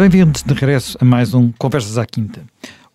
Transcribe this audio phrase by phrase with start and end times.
[0.00, 2.42] Bem-vindos de regresso a mais um Conversas à Quinta.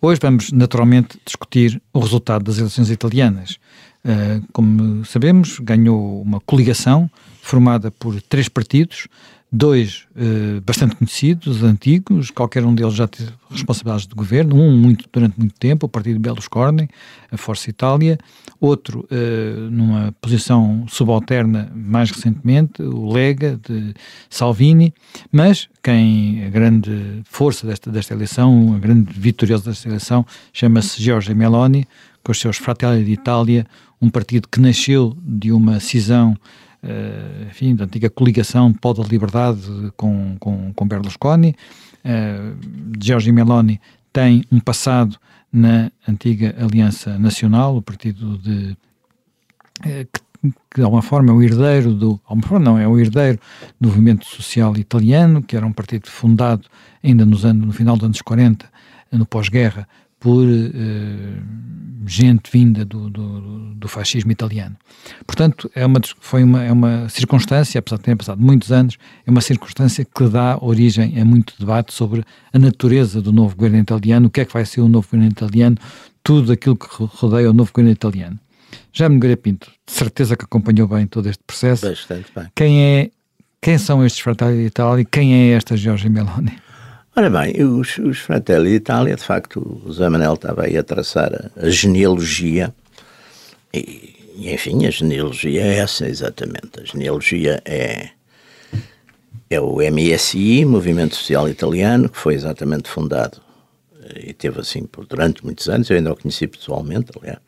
[0.02, 3.60] Hoje vamos naturalmente discutir o resultado das eleições italianas.
[4.04, 7.08] Uh, como sabemos, ganhou uma coligação
[7.40, 9.06] formada por três partidos,
[9.50, 15.08] dois uh, bastante conhecidos, antigos, qualquer um deles já teve responsabilidades de governo, um muito,
[15.12, 16.88] durante muito tempo, o Partido Berlusconi,
[17.30, 18.18] a Força Itália,
[18.60, 23.94] outro uh, numa posição subalterna mais recentemente, o Lega, de
[24.28, 24.92] Salvini,
[25.30, 31.34] mas quem, a grande força desta, desta eleição, a grande vitoriosa desta eleição, chama-se Giorgia
[31.34, 31.86] Meloni,
[32.22, 33.64] com os seus Fratelli d'Italia,
[34.02, 36.36] um partido que nasceu de uma cisão
[36.82, 39.60] uh, enfim, da antiga coligação Pó da Liberdade
[39.96, 41.54] com, com, com Berlusconi.
[42.04, 42.56] Uh,
[43.00, 43.80] Giorgio Meloni
[44.12, 45.16] tem um passado
[45.52, 48.76] na antiga Aliança Nacional, o partido de,
[49.80, 50.20] uh, que,
[50.70, 52.20] que, de alguma forma é o herdeiro do,
[52.60, 53.38] não, é o herdeiro
[53.80, 56.66] do movimento social italiano, que era um partido fundado
[57.02, 58.70] ainda nos anos, no final dos anos 40,
[59.12, 59.88] no pós-guerra,
[60.26, 64.76] por uh, gente vinda do, do, do, fascismo italiano.
[65.24, 69.30] Portanto, é uma, foi uma, é uma circunstância, apesar de ter passado muitos anos, é
[69.30, 74.26] uma circunstância que dá origem a muito debate sobre a natureza do novo governo italiano,
[74.26, 75.76] o que é que vai ser o novo governo italiano,
[76.24, 78.36] tudo aquilo que rodeia o novo governo italiano.
[78.92, 81.88] Já Nogueira Pinto, de certeza que acompanhou bem todo este processo.
[81.88, 82.46] Bastante bem.
[82.52, 83.10] Quem, é,
[83.62, 86.65] quem são estes Fratelli d'Italia e quem é esta Giorgia Meloni?
[87.18, 91.32] Ora bem, os, os Fratelli d'Italia, de facto, o Zé Manel estava aí a traçar
[91.32, 92.74] a, a genealogia
[93.72, 96.78] e, enfim, a genealogia é essa, exatamente.
[96.78, 98.10] A genealogia é,
[99.48, 103.40] é o MSI, Movimento Social Italiano, que foi exatamente fundado
[104.14, 107.38] e teve assim por, durante muitos anos, eu ainda o conheci pessoalmente, aliás,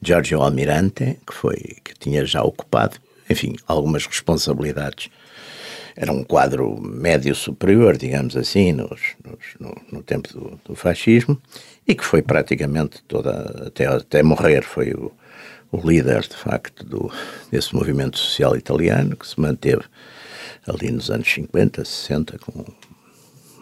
[0.00, 2.96] Giorgio Almirante, que foi, que tinha já ocupado,
[3.28, 5.10] enfim, algumas responsabilidades
[5.96, 11.40] era um quadro médio superior, digamos assim, nos, nos, no, no, tempo do, do, fascismo,
[11.88, 15.10] e que foi praticamente toda, até, até morrer, foi o,
[15.72, 17.10] o líder, de facto, do,
[17.50, 19.84] desse movimento social italiano, que se manteve
[20.66, 22.64] ali nos anos 50, 60, com,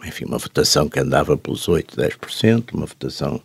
[0.05, 3.41] enfim, uma votação que andava pelos 8, 10%, uma votação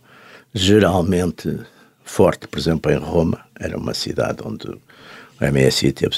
[0.53, 1.59] geralmente
[2.03, 4.81] forte, por exemplo, em Roma, era uma cidade onde o
[5.39, 6.17] MSI teve.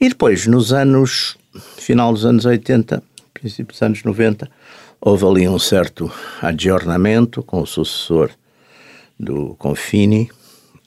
[0.00, 4.50] E depois, nos anos final dos anos 80, princípio dos anos 90,
[5.00, 6.10] houve ali um certo
[6.42, 8.30] adjornamento com o sucessor
[9.18, 10.30] do Confini,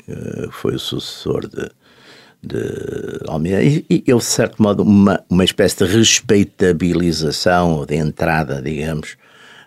[0.05, 1.69] que foi o sucessor de,
[2.43, 8.61] de Almeida, e, e houve, de certo modo, uma, uma espécie de respeitabilização, de entrada,
[8.61, 9.17] digamos,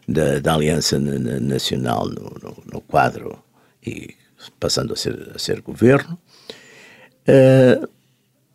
[0.08, 3.38] da, da Aliança Nacional no, no, no, quadro
[3.84, 4.14] e
[4.60, 6.18] passando a ser, a ser governo.
[7.26, 7.88] Uh,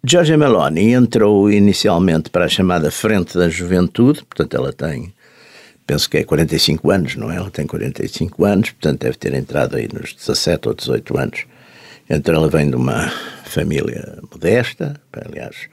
[0.01, 5.13] Giorgia Meloni entrou inicialmente para a chamada Frente da Juventude, portanto ela tem,
[5.85, 7.35] penso que é 45 anos, não é?
[7.35, 11.45] Ela tem 45 anos, portanto deve ter entrado aí nos 17 ou 18 anos.
[12.09, 13.09] Então ela vem de uma
[13.43, 15.67] família modesta, aliás,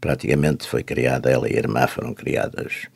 [0.00, 2.88] praticamente foi criada, ela e a irmã foram criadas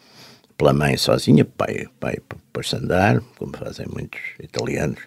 [0.59, 2.19] pela mãe sozinha, pai, pai
[2.53, 4.99] pôs-se andar, como fazem muitos italianos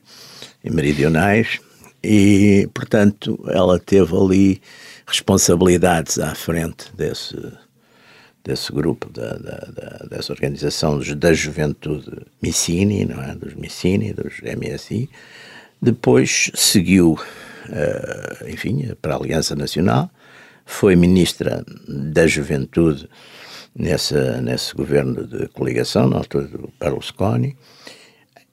[0.63, 1.59] e meridionais,
[2.01, 4.61] e portanto ela teve ali
[5.07, 7.35] responsabilidades à frente desse,
[8.43, 13.33] desse grupo, da, da, da, dessa organização da juventude Missini, não é?
[13.33, 15.09] dos Missini, dos MSI.
[15.81, 20.11] Depois seguiu, uh, enfim, para a Aliança Nacional,
[20.65, 23.07] foi ministra da Juventude
[23.73, 27.55] nessa, nesse governo de coligação, na altura do Berlusconi,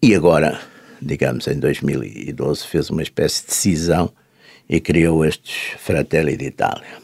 [0.01, 0.61] e agora,
[1.03, 4.13] digamos, em 2012, fez uma espécie de cisão
[4.69, 7.03] e criou estes Fratelli d'Italia.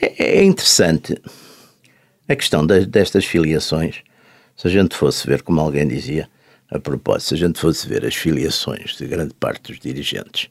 [0.00, 1.20] É, é interessante
[2.28, 4.02] a questão de, destas filiações.
[4.56, 6.28] Se a gente fosse ver, como alguém dizia,
[6.70, 10.50] a propósito, se a gente fosse ver as filiações de grande parte dos dirigentes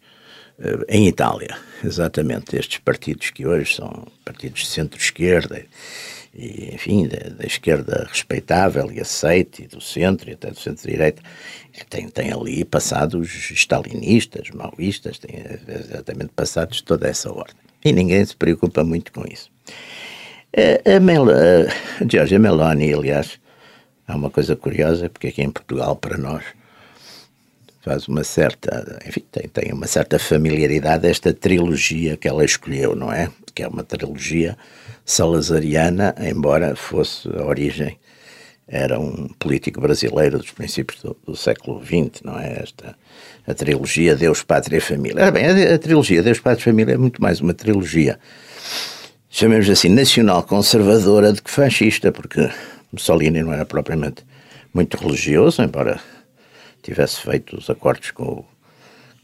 [0.59, 5.65] uh, em Itália, exatamente estes partidos que hoje são partidos de centro-esquerda
[6.35, 11.21] e, enfim, da, da, esquerda respeitável e aceite, e do centro, e até do centro-direita,
[11.89, 17.55] tem, tem ali passados stalinistas, maoístas, tem exatamente passados toda essa ordem.
[17.83, 19.49] E ninguém se preocupa muito com isso.
[20.55, 23.39] A, a, Mel, a Giorgia Meloni, aliás,
[24.05, 26.43] há uma coisa curiosa, porque aqui em Portugal, para nós,
[27.81, 33.13] faz uma certa, enfim, tem, tem uma certa familiaridade esta trilogia que ela escolheu, não
[33.13, 33.29] é?
[33.53, 34.57] Que é uma trilogia
[35.05, 37.97] salazariana, embora fosse a origem,
[38.67, 42.61] era um político brasileiro dos princípios do, do século XX, não é?
[42.63, 42.97] Esta,
[43.45, 45.21] a trilogia Deus, Pátria e Família.
[45.21, 48.19] Ora bem, a, a trilogia Deus, Pátria e Família é muito mais uma trilogia,
[49.29, 52.49] chamemos assim, nacional conservadora do que fascista, porque
[52.91, 54.25] Mussolini não era propriamente
[54.73, 55.99] muito religioso, embora
[56.81, 58.45] tivesse feito os acordos com o,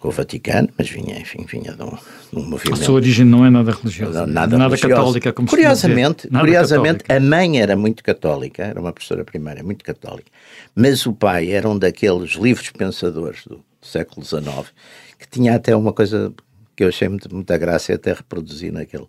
[0.02, 2.82] com o Vaticano, mas vinha, enfim, vinha de um, de um movimento.
[2.82, 7.28] A sua origem não é nada religiosa, nada, nada católica, como Curiosamente, nada curiosamente católica.
[7.28, 10.32] a mãe era muito católica, era uma professora primária muito católica,
[10.76, 14.74] mas o pai era um daqueles livres pensadores do século XIX,
[15.20, 16.34] que tinha até uma coisa
[16.76, 19.06] que eu achei muito, muita graça e até reproduzi naquele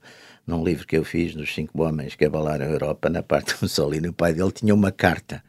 [0.46, 3.58] num livro que eu fiz nos Cinco Homens que abalaram a Europa, na parte do
[3.62, 5.42] Mussolini, o pai dele tinha uma carta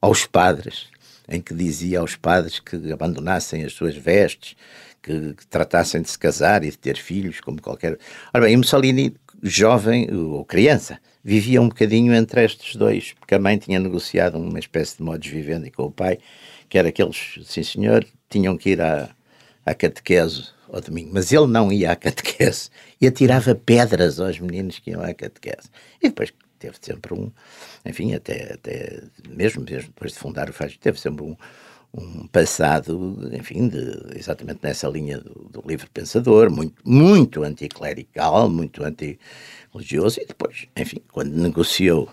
[0.00, 0.86] aos padres,
[1.32, 4.56] em que dizia aos padres que abandonassem as suas vestes,
[5.02, 7.98] que, que tratassem de se casar e de ter filhos, como qualquer.
[8.32, 13.58] Ora bem, Mussolini, jovem ou criança, vivia um bocadinho entre estes dois, porque a mãe
[13.58, 16.18] tinha negociado uma espécie de modus vivendi com o pai,
[16.68, 19.10] que era aqueles, sim senhor, tinham que ir à,
[19.64, 22.70] à catequese ao domingo, mas ele não ia à catequese
[23.00, 25.68] e atirava pedras aos meninos que iam à catequese.
[26.02, 27.30] E depois teve sempre um,
[27.84, 31.36] enfim, até, até mesmo, mesmo depois de fundar o fascismo, teve sempre um,
[31.92, 38.84] um passado, enfim, de, exatamente nessa linha do, do livre pensador, muito, muito anticlerical, muito
[38.84, 42.08] anti-religioso, e depois, enfim, quando negociou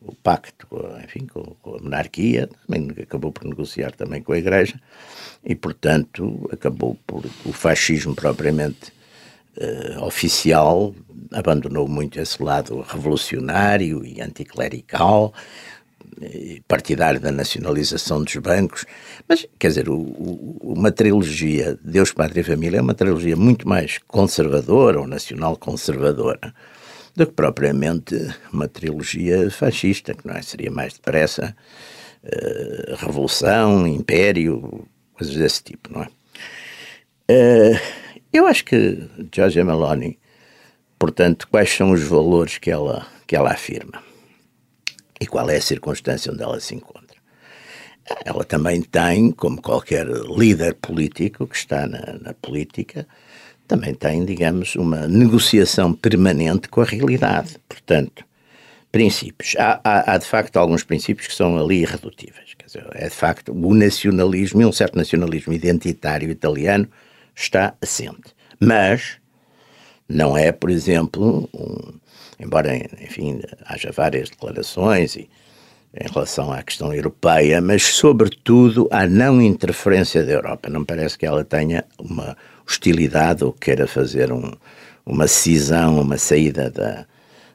[0.00, 0.66] o pacto,
[1.04, 4.80] enfim, com, com, a monarquia, também acabou por negociar também com a Igreja,
[5.44, 8.92] e, portanto, acabou por o fascismo propriamente
[9.56, 10.94] uh, oficial
[11.32, 15.32] abandonou muito esse lado revolucionário e anticlerical,
[16.68, 18.84] partidário da nacionalização dos bancos,
[19.28, 23.66] mas quer dizer, o, o, uma trilogia Deus, Pátria e Família é uma trilogia muito
[23.66, 26.54] mais conservadora ou nacional conservadora
[27.14, 28.14] do que propriamente
[28.52, 30.42] uma trilogia fascista, que não é?
[30.42, 31.54] seria mais depressa
[32.24, 36.08] uh, revolução, império, coisas desse tipo, não é?
[37.30, 38.01] Uh,
[38.32, 38.98] eu acho que
[39.34, 40.18] Giorgia Meloni,
[40.98, 44.02] portanto, quais são os valores que ela, que ela afirma
[45.20, 47.16] e qual é a circunstância onde ela se encontra.
[48.24, 53.06] Ela também tem, como qualquer líder político que está na, na política,
[53.68, 57.56] também tem, digamos, uma negociação permanente com a realidade.
[57.68, 58.24] Portanto,
[58.90, 59.54] princípios.
[59.56, 62.54] Há, há, há, de facto alguns princípios que são ali irredutíveis.
[62.58, 66.88] Quer dizer, é de facto o nacionalismo e um certo nacionalismo identitário italiano
[67.34, 68.34] está assente.
[68.60, 69.18] Mas
[70.08, 71.98] não é, por exemplo, um,
[72.38, 75.28] embora, enfim, haja várias declarações e,
[75.94, 80.70] em relação à questão europeia, mas, sobretudo, à não interferência da Europa.
[80.70, 82.36] Não parece que ela tenha uma
[82.66, 84.52] hostilidade ou queira fazer um,
[85.04, 87.04] uma cisão, uma saída da,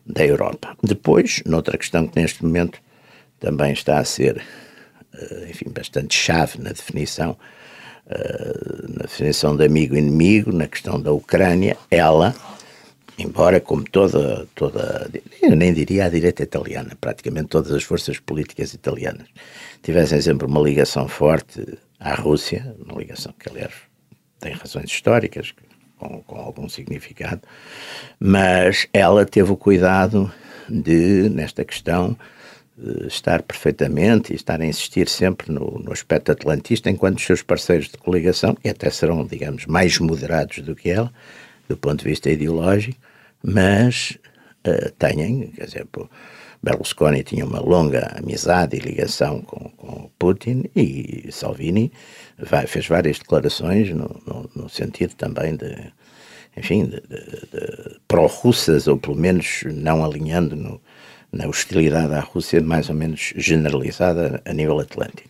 [0.06, 0.78] da Europa.
[0.84, 2.80] Depois, noutra questão que neste momento
[3.40, 4.42] também está a ser,
[5.14, 7.38] eh, enfim, bastante chave na definição,
[8.08, 12.34] na definição de amigo-inimigo, na questão da Ucrânia, ela,
[13.18, 15.10] embora como toda, toda,
[15.42, 19.28] eu nem diria a direita italiana, praticamente todas as forças políticas italianas,
[19.84, 23.74] tivessem sempre uma ligação forte à Rússia, uma ligação que, aliás,
[24.40, 25.54] tem razões históricas,
[25.98, 27.42] com, com algum significado,
[28.20, 30.32] mas ela teve o cuidado
[30.70, 32.16] de, nesta questão,
[33.08, 37.90] estar perfeitamente e estar a insistir sempre no, no, aspecto atlantista, enquanto os seus parceiros
[37.90, 41.12] de coligação, e até serão, digamos, mais moderados do que ela,
[41.68, 43.00] do ponto de vista ideológico,
[43.44, 44.18] mas
[44.68, 45.88] uh, têm, quer dizer,
[46.62, 51.92] Berlusconi tinha uma longa amizade e ligação com, com Putin e Salvini
[52.38, 55.76] vai, fez várias declarações no, no, no, sentido também de,
[56.56, 60.82] enfim, de, de, de pró-russas, ou pelo menos não alinhando no,
[61.32, 65.30] na hostilidade à Rússia mais ou menos generalizada a nível atlântico.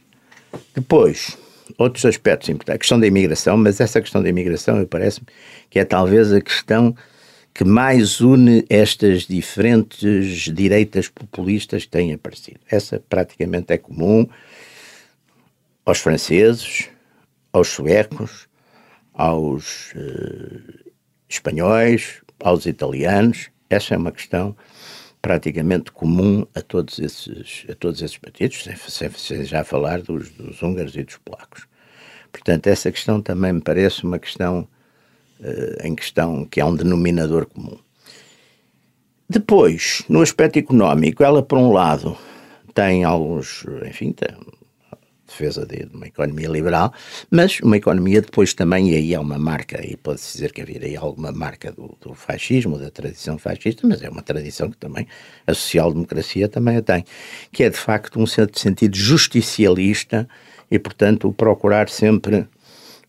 [0.74, 1.38] Depois,
[1.78, 5.28] outros aspectos importantes, a questão da imigração, mas essa questão da imigração, parece-me
[5.70, 6.96] que é talvez a questão
[7.54, 12.60] que mais une estas diferentes direitas populistas que têm aparecido.
[12.70, 14.28] Essa praticamente é comum
[15.84, 16.88] aos franceses,
[17.52, 18.48] aos suecos,
[19.12, 20.92] aos uh,
[21.28, 23.50] espanhóis, aos italianos.
[23.68, 24.56] Essa é uma questão
[25.28, 30.30] praticamente comum a todos esses, a todos esses partidos, sem, sem, sem já falar dos,
[30.30, 31.68] dos, húngaros e dos polacos.
[32.32, 34.66] Portanto, essa questão também me parece uma questão
[35.42, 37.78] uh, em questão que é um denominador comum.
[39.30, 42.18] Depois, no aspecto económico, ela, por um lado,
[42.74, 44.30] tem alguns, enfim, tem
[45.28, 46.94] defesa de uma economia liberal,
[47.30, 50.80] mas uma economia depois também, e aí é uma marca, e pode-se dizer que havia
[50.82, 55.08] aí alguma marca do, do, fascismo, da tradição fascista, mas é uma tradição que também
[55.46, 57.04] a social-democracia também a tem,
[57.52, 60.28] que é de facto um certo sentido justicialista
[60.72, 62.48] e, portanto, procurar sempre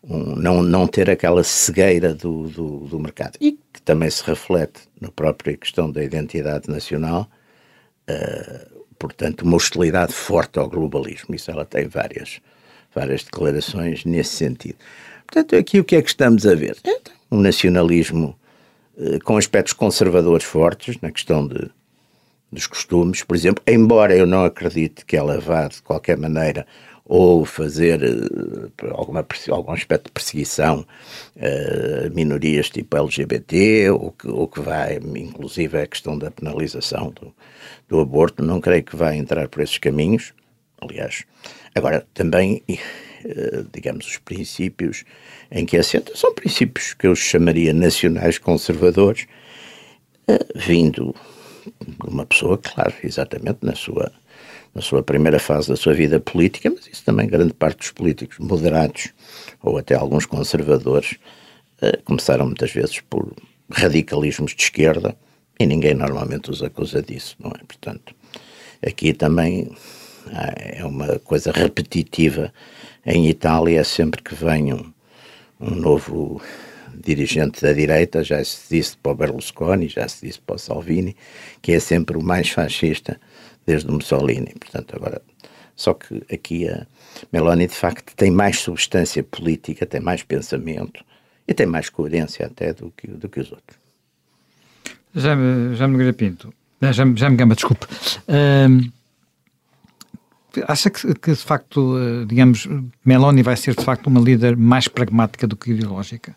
[0.02, 3.36] um, não, não ter aquela cegueira do, do, do mercado.
[3.40, 7.28] E que também se reflete na própria questão da identidade nacional,
[8.08, 11.34] uh, portanto, uma hostilidade forte ao globalismo.
[11.34, 12.40] Isso ela tem várias,
[12.94, 14.76] várias declarações nesse sentido.
[15.26, 16.76] Portanto, aqui o que é que estamos a ver?
[16.84, 17.00] É
[17.30, 18.38] um nacionalismo
[18.98, 21.70] eh, com aspectos conservadores fortes na questão de,
[22.50, 26.66] dos costumes, por exemplo, embora eu não acredite que ela vá de qualquer maneira
[27.08, 30.86] ou fazer uh, alguma, algum aspecto de perseguição
[31.36, 37.10] a uh, minorias tipo LGBT, ou que, ou que vai, inclusive, a questão da penalização
[37.10, 37.34] do,
[37.88, 40.34] do aborto, não creio que vá entrar por esses caminhos,
[40.82, 41.24] aliás.
[41.74, 45.04] Agora, também, uh, digamos, os princípios
[45.50, 49.26] em que assenta são princípios que eu chamaria nacionais conservadores,
[50.54, 51.14] vindo
[51.80, 54.12] de uma pessoa, claro, exatamente na sua
[54.74, 58.38] na sua primeira fase da sua vida política, mas isso também grande parte dos políticos
[58.38, 59.12] moderados
[59.62, 61.16] ou até alguns conservadores
[61.82, 63.32] uh, começaram muitas vezes por
[63.70, 65.16] radicalismos de esquerda
[65.58, 67.64] e ninguém normalmente os acusa disso, não é?
[67.66, 68.14] Portanto,
[68.86, 69.70] aqui também
[70.32, 72.52] ah, é uma coisa repetitiva
[73.04, 74.92] em Itália, sempre que vem um,
[75.60, 76.40] um novo
[76.94, 81.16] dirigente da direita, já se disse para o Berlusconi, já se disse para o Salvini,
[81.62, 83.20] que é sempre o mais fascista
[83.68, 84.54] desde o Mussolini.
[84.58, 85.20] Portanto, agora,
[85.76, 86.86] só que aqui a
[87.30, 91.04] Meloni de facto tem mais substância política, tem mais pensamento
[91.46, 93.78] e tem mais coerência até do que, do que os outros.
[95.14, 97.86] Já me, já me Pinto, já, me, já me gama, desculpe.
[98.26, 98.90] Uh,
[100.66, 102.66] acha que, que, de facto, uh, digamos,
[103.04, 106.34] Meloni vai ser de facto uma líder mais pragmática do que ideológica?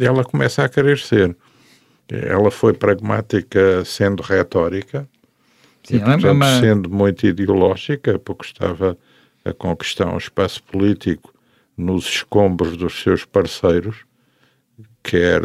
[0.00, 1.36] Ela começa a querer ser.
[2.08, 5.08] Ela foi pragmática sendo retórica,
[5.90, 6.60] Sim, e, portanto, é uma...
[6.60, 8.96] sendo muito ideológica, porque estava
[9.44, 11.34] a conquistar um espaço político
[11.76, 14.04] nos escombros dos seus parceiros,
[15.02, 15.40] quer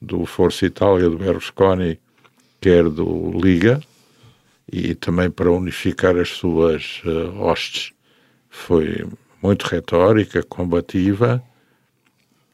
[0.00, 1.98] do Força Itália, do Berlusconi,
[2.60, 3.80] quer do Liga,
[4.70, 7.92] e também para unificar as suas uh, hostes.
[8.48, 9.04] Foi
[9.42, 11.42] muito retórica, combativa,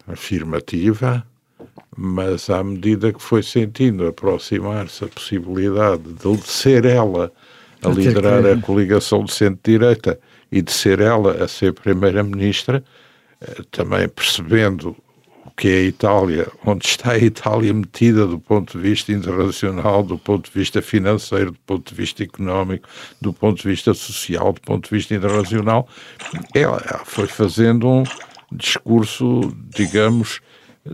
[0.07, 1.27] afirmativa,
[1.97, 7.33] mas à medida que foi sentindo aproximar-se a possibilidade de ser ela
[7.83, 10.19] a liderar a coligação de centro-direita
[10.51, 12.83] e de ser ela a ser primeira-ministra,
[13.41, 14.97] eh, também percebendo
[15.45, 20.03] o que é a Itália, onde está a Itália metida do ponto de vista internacional,
[20.03, 22.89] do ponto de vista financeiro, do ponto de vista económico,
[23.21, 25.89] do ponto de vista social, do ponto de vista internacional,
[26.55, 28.05] ela foi fazendo um
[28.53, 30.41] discurso, digamos,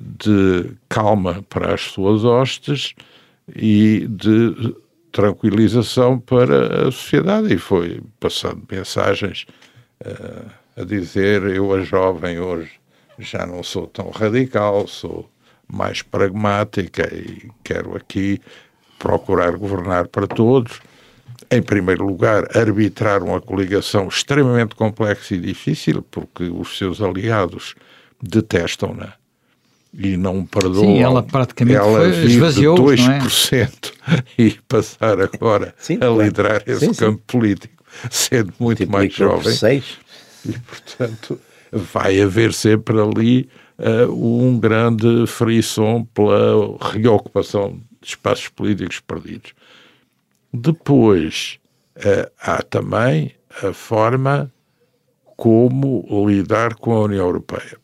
[0.01, 2.95] de calma para as suas hostes
[3.55, 4.75] e de
[5.13, 7.55] tranquilização para a sociedade.
[7.55, 9.47] E foi passando mensagens
[10.05, 12.73] uh, a dizer: eu, a jovem, hoje
[13.19, 15.31] já não sou tão radical, sou
[15.69, 18.41] mais pragmática e quero aqui
[18.99, 20.81] procurar governar para todos.
[21.51, 27.75] Em primeiro lugar, arbitrar uma coligação extremamente complexa e difícil, porque os seus aliados
[28.21, 29.15] detestam-na
[29.97, 30.85] e não perdoa.
[30.85, 34.23] Sim, ela praticamente ela foi, esvaziou, 2% é?
[34.43, 36.71] e passar agora sim, a liderar claro.
[36.71, 37.39] esse sim, campo sim.
[37.39, 39.55] político, sendo muito tipo mais jovem.
[39.55, 39.99] Seis.
[40.47, 41.41] E, portanto,
[41.73, 43.49] vai haver sempre ali
[43.79, 49.53] uh, um grande frisson pela reocupação de espaços políticos perdidos.
[50.53, 51.59] Depois,
[51.97, 53.33] uh, há também
[53.63, 54.53] a forma
[55.37, 57.84] como lidar com a União Europeia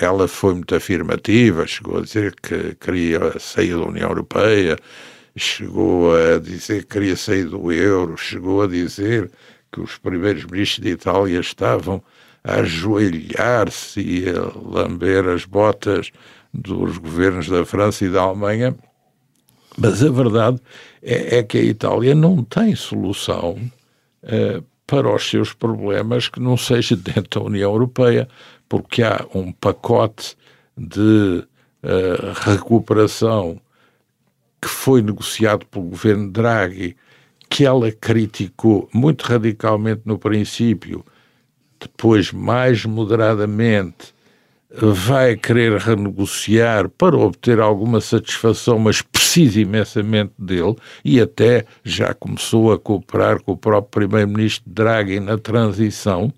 [0.00, 4.76] ela foi muito afirmativa, chegou a dizer que queria sair da União Europeia,
[5.36, 9.30] chegou a dizer que queria sair do euro, chegou a dizer
[9.72, 12.02] que os primeiros ministros de Itália estavam
[12.42, 16.10] a ajoelhar-se e a lamber as botas
[16.52, 18.74] dos governos da França e da Alemanha.
[19.78, 20.60] Mas a verdade
[21.02, 23.56] é, é que a Itália não tem solução
[24.24, 28.26] uh, para os seus problemas que não seja dentro da União Europeia
[28.68, 30.36] porque há um pacote
[30.76, 31.44] de
[31.84, 33.60] uh, recuperação
[34.60, 36.96] que foi negociado pelo governo Draghi,
[37.48, 41.04] que ela criticou muito radicalmente no princípio,
[41.78, 44.12] depois mais moderadamente
[44.72, 52.72] vai querer renegociar para obter alguma satisfação, mas precisa imensamente dele, e até já começou
[52.72, 56.32] a cooperar com o próprio primeiro-ministro Draghi na transição,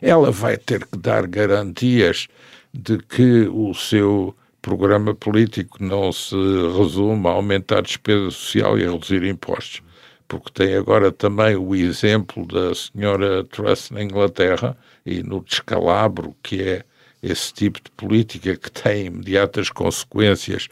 [0.00, 2.28] ela vai ter que dar garantias
[2.72, 6.34] de que o seu programa político não se
[6.76, 9.82] resume a aumentar a despesa social e a reduzir impostos.
[10.26, 16.62] Porque tem agora também o exemplo da senhora Truss na Inglaterra e no descalabro que
[16.62, 16.84] é
[17.24, 20.68] esse tipo de política que tem imediatas consequências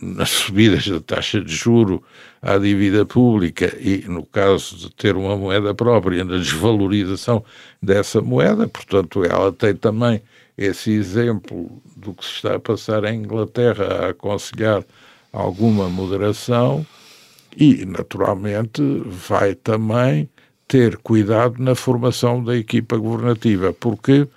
[0.00, 2.02] nas subidas da taxa de juro
[2.42, 7.42] à dívida pública e, no caso de ter uma moeda própria, na desvalorização
[7.82, 8.68] dessa moeda.
[8.68, 10.20] Portanto, ela tem também
[10.58, 14.84] esse exemplo do que se está a passar em Inglaterra a aconselhar
[15.32, 16.86] alguma moderação
[17.56, 20.28] e, naturalmente, vai também
[20.68, 24.28] ter cuidado na formação da equipa governativa, porque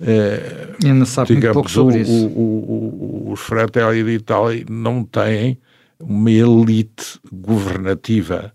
[0.00, 2.26] é, Ainda sabe digamos, pouco sobre o, isso.
[2.28, 5.58] O, o, os Fratelli d'Italia não têm
[6.00, 8.52] uma elite governativa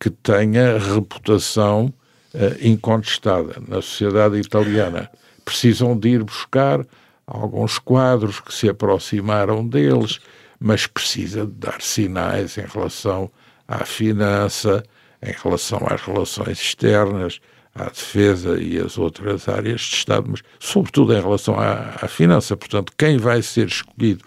[0.00, 1.92] que tenha reputação
[2.34, 5.10] uh, incontestada na sociedade italiana.
[5.44, 6.86] Precisam de ir buscar
[7.26, 10.20] alguns quadros que se aproximaram deles,
[10.58, 13.30] mas precisa de dar sinais em relação
[13.66, 14.82] à finança,
[15.22, 17.40] em relação às relações externas,
[17.74, 22.56] à defesa e as outras áreas de Estado, mas sobretudo em relação à, à finança.
[22.56, 24.24] Portanto, quem vai ser escolhido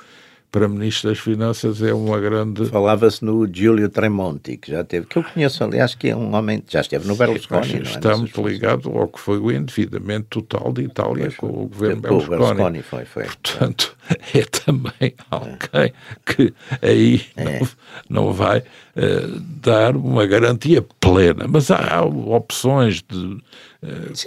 [0.52, 2.66] para Ministro das Finanças é uma grande.
[2.66, 6.62] Falava-se no Giulio Tremonti, que já teve, que eu conheço, aliás, que é um homem,
[6.68, 7.76] já esteve no Berlusconi.
[7.76, 12.02] É, está muito ligado ao que foi o endividamento total de Itália com o governo
[12.02, 12.38] Berlusconi.
[12.38, 12.82] Berlusconi.
[12.82, 13.24] Foi, foi.
[13.24, 13.96] Portanto,
[14.36, 15.94] é também alguém é.
[16.26, 17.60] que aí é.
[17.60, 17.68] não,
[18.10, 21.46] não, vai uh, dar uma garantia plena.
[21.48, 23.42] Mas há opções de uh,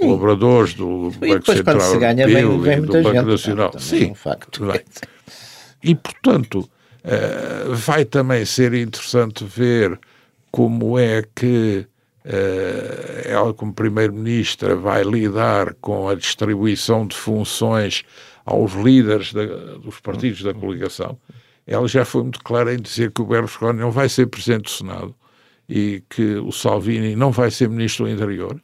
[0.01, 3.73] colaboradores do Banco Central Europeu e do Banco gente, Nacional.
[3.79, 4.65] Sim, é um facto.
[4.65, 4.81] Bem.
[5.85, 10.01] E, portanto, uh, vai também ser interessante ver
[10.51, 11.87] como é que
[12.25, 18.03] uh, ela, como Primeiro-Ministra, vai lidar com a distribuição de funções
[18.47, 19.45] aos líderes da,
[19.77, 21.19] dos partidos da coligação.
[21.67, 24.71] Ela já foi muito clara em dizer que o Berlusconi não vai ser Presidente do
[24.71, 25.15] Senado
[25.69, 28.59] e que o Salvini não vai ser Ministro do Interior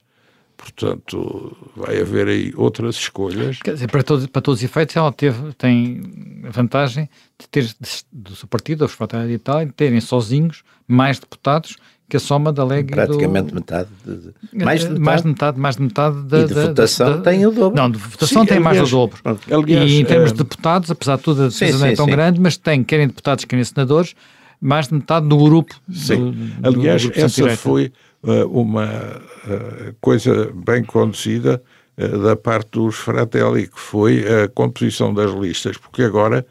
[0.61, 3.59] Portanto, vai haver aí outras escolhas.
[3.63, 6.03] Quer dizer, para todos, para todos os efeitos, ela teve, tem
[6.47, 7.75] a vantagem de ter,
[8.13, 11.77] do seu partido, os Fratelli de Itália, terem sozinhos mais deputados
[12.11, 13.55] que a soma da Lega Praticamente do...
[13.55, 13.89] metade.
[14.05, 15.01] De, mais, de metade.
[15.01, 15.59] mais de metade.
[15.59, 17.81] Mais de metade da, e de da, votação da, tem o dobro.
[17.81, 19.19] Não, de votação sim, tem aliás, mais do dobro.
[19.51, 20.35] Aliás, e em termos uh...
[20.35, 22.11] de deputados, apesar de tudo, a defesa não é tão sim.
[22.11, 24.15] grande, mas tem, querem deputados, querem senadores,
[24.61, 25.75] mais de metade do grupo.
[25.91, 26.33] Sim.
[26.59, 31.63] Do, aliás, do grupo essa foi uma uh, coisa bem conduzida
[31.97, 36.47] uh, da parte dos Fratelli, que foi a composição das listas, porque agora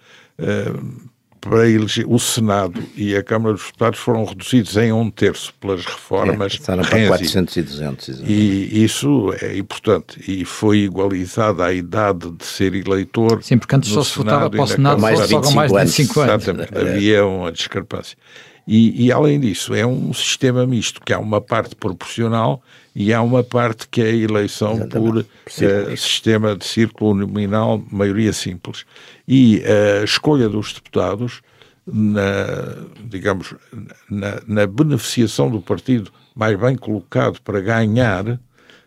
[1.42, 5.86] para eleger o Senado e a Câmara dos Deputados foram reduzidos em um terço pelas
[5.86, 6.54] reformas.
[6.54, 8.22] É, passaram para 400 e 200.
[8.26, 10.20] E isso é importante.
[10.28, 13.42] E foi igualizada a idade de ser eleitor.
[13.42, 16.20] Sim, porque antes só se votava para o Senado mais só, só mais de 25
[16.20, 16.44] anos.
[16.44, 16.82] Exatamente, é.
[16.82, 18.18] havia uma discrepância.
[18.72, 22.62] E, e, além disso, é um sistema misto, que há uma parte proporcional
[22.96, 24.94] e há uma parte que é a eleição Exatamente.
[24.94, 28.86] por uh, sistema de círculo nominal, maioria simples.
[29.28, 31.42] E a escolha dos deputados,
[31.88, 33.56] na, digamos,
[34.08, 38.40] na, na beneficiação do partido mais bem colocado para ganhar,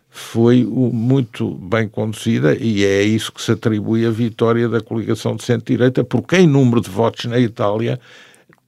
[0.09, 5.43] foi muito bem conduzida e é isso que se atribui a vitória da coligação de
[5.43, 7.99] centro-direita, porque em número de votos na Itália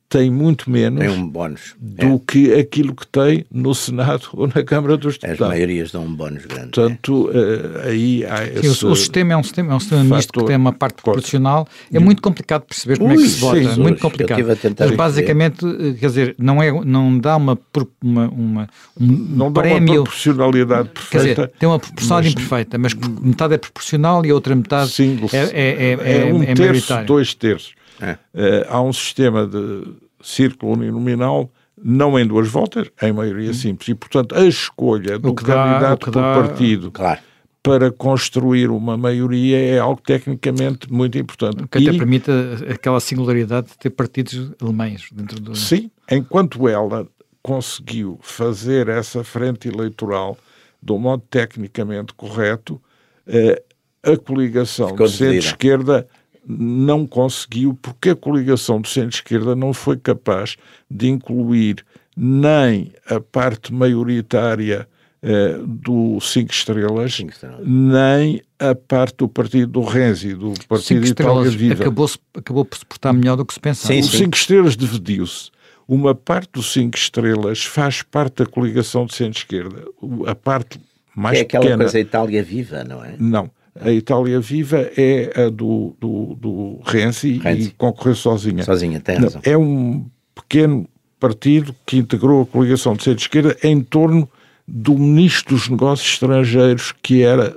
[0.08, 1.76] tem muito menos tem um bónus.
[1.80, 2.22] do é.
[2.28, 5.42] que aquilo que tem no Senado ou na Câmara dos Deputados.
[5.42, 6.72] As maiorias dão um bónus grande.
[6.72, 7.90] Portanto, é.
[7.90, 10.46] aí há esse Sim, o, o, sistema é um sistema, é um sistema misto que
[10.46, 11.68] tem uma parte proporcional.
[11.92, 13.74] É muito complicado perceber como Ui, é que se vota.
[13.74, 14.46] Sim, muito complicado.
[14.80, 17.58] Mas basicamente, eh, quer dizer, não, é, não dá uma,
[18.04, 19.80] uma, uma um não prémio...
[19.80, 21.26] dá uma proporcionalidade perfeita.
[21.26, 24.92] Quer dizer, tem uma proporcionalidade mas, imperfeita, mas metade é proporcional e a outra metade
[24.92, 27.74] sim, é, é, é, é, um é terço, dois terços.
[28.02, 28.14] É.
[28.34, 33.54] Uh, há um sistema de círculo uninominal, não em duas voltas, em maioria hum.
[33.54, 33.90] simples.
[33.90, 37.20] E, portanto, a escolha do candidato dá, por partido claro.
[37.62, 41.64] para construir uma maioria é algo tecnicamente muito importante.
[41.64, 42.32] O que e, até permite
[42.70, 45.56] aquela singularidade de ter partidos alemães dentro do...
[45.56, 47.08] Sim, enquanto ela
[47.42, 50.38] conseguiu fazer essa frente eleitoral
[50.82, 52.82] de um modo tecnicamente correto,
[53.28, 53.62] eh,
[54.04, 56.08] a coligação Ficou de centro-esquerda
[56.48, 60.58] não conseguiu, porque a coligação do centro-esquerda não foi capaz
[60.90, 64.88] de incluir nem a parte maioritária
[65.22, 71.06] eh, do Cinco Estrelas, Cinco Estrelas, nem a parte do partido do Renzi, do Partido
[71.06, 71.82] Cinco Itália Viva.
[71.82, 73.94] Acabou, acabou por se portar melhor do que se pensava.
[73.94, 75.50] Sim, o Cinco Estrelas dividiu-se.
[75.88, 79.84] Uma parte do Cinco Estrelas faz parte da coligação de centro-esquerda.
[80.28, 80.80] A parte
[81.16, 81.84] mais é aquela pequena...
[81.84, 83.16] coisa Itália Viva, não é?
[83.18, 83.50] Não.
[83.80, 87.70] A Itália Viva é a do, do, do Renzi, Renzi.
[87.70, 88.64] e concorreu sozinha.
[88.64, 89.42] Sozinha, tem razão.
[89.44, 90.88] É um pequeno
[91.20, 94.30] partido que integrou a coligação de centro-esquerda em torno
[94.68, 97.56] do ministro dos negócios estrangeiros que era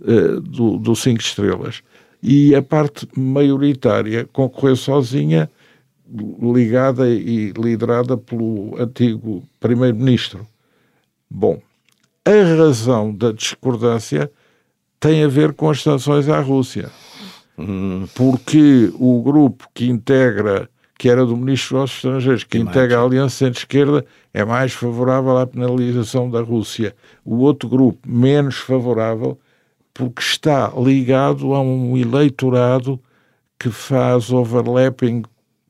[0.00, 1.82] uh, do, do Cinco Estrelas.
[2.22, 5.50] e a parte maioritária concorreu sozinha,
[6.42, 10.46] ligada e liderada pelo antigo primeiro-ministro.
[11.30, 11.60] Bom,
[12.24, 14.30] a razão da discordância
[15.00, 16.90] tem a ver com as sanções à Rússia.
[18.14, 23.36] Porque o grupo que integra, que era do Ministro dos Estrangeiros, que integra a Aliança
[23.36, 26.94] Centro-Esquerda, é mais favorável à penalização da Rússia.
[27.24, 29.38] O outro grupo, menos favorável,
[29.92, 33.00] porque está ligado a um eleitorado
[33.58, 35.22] que faz overlapping,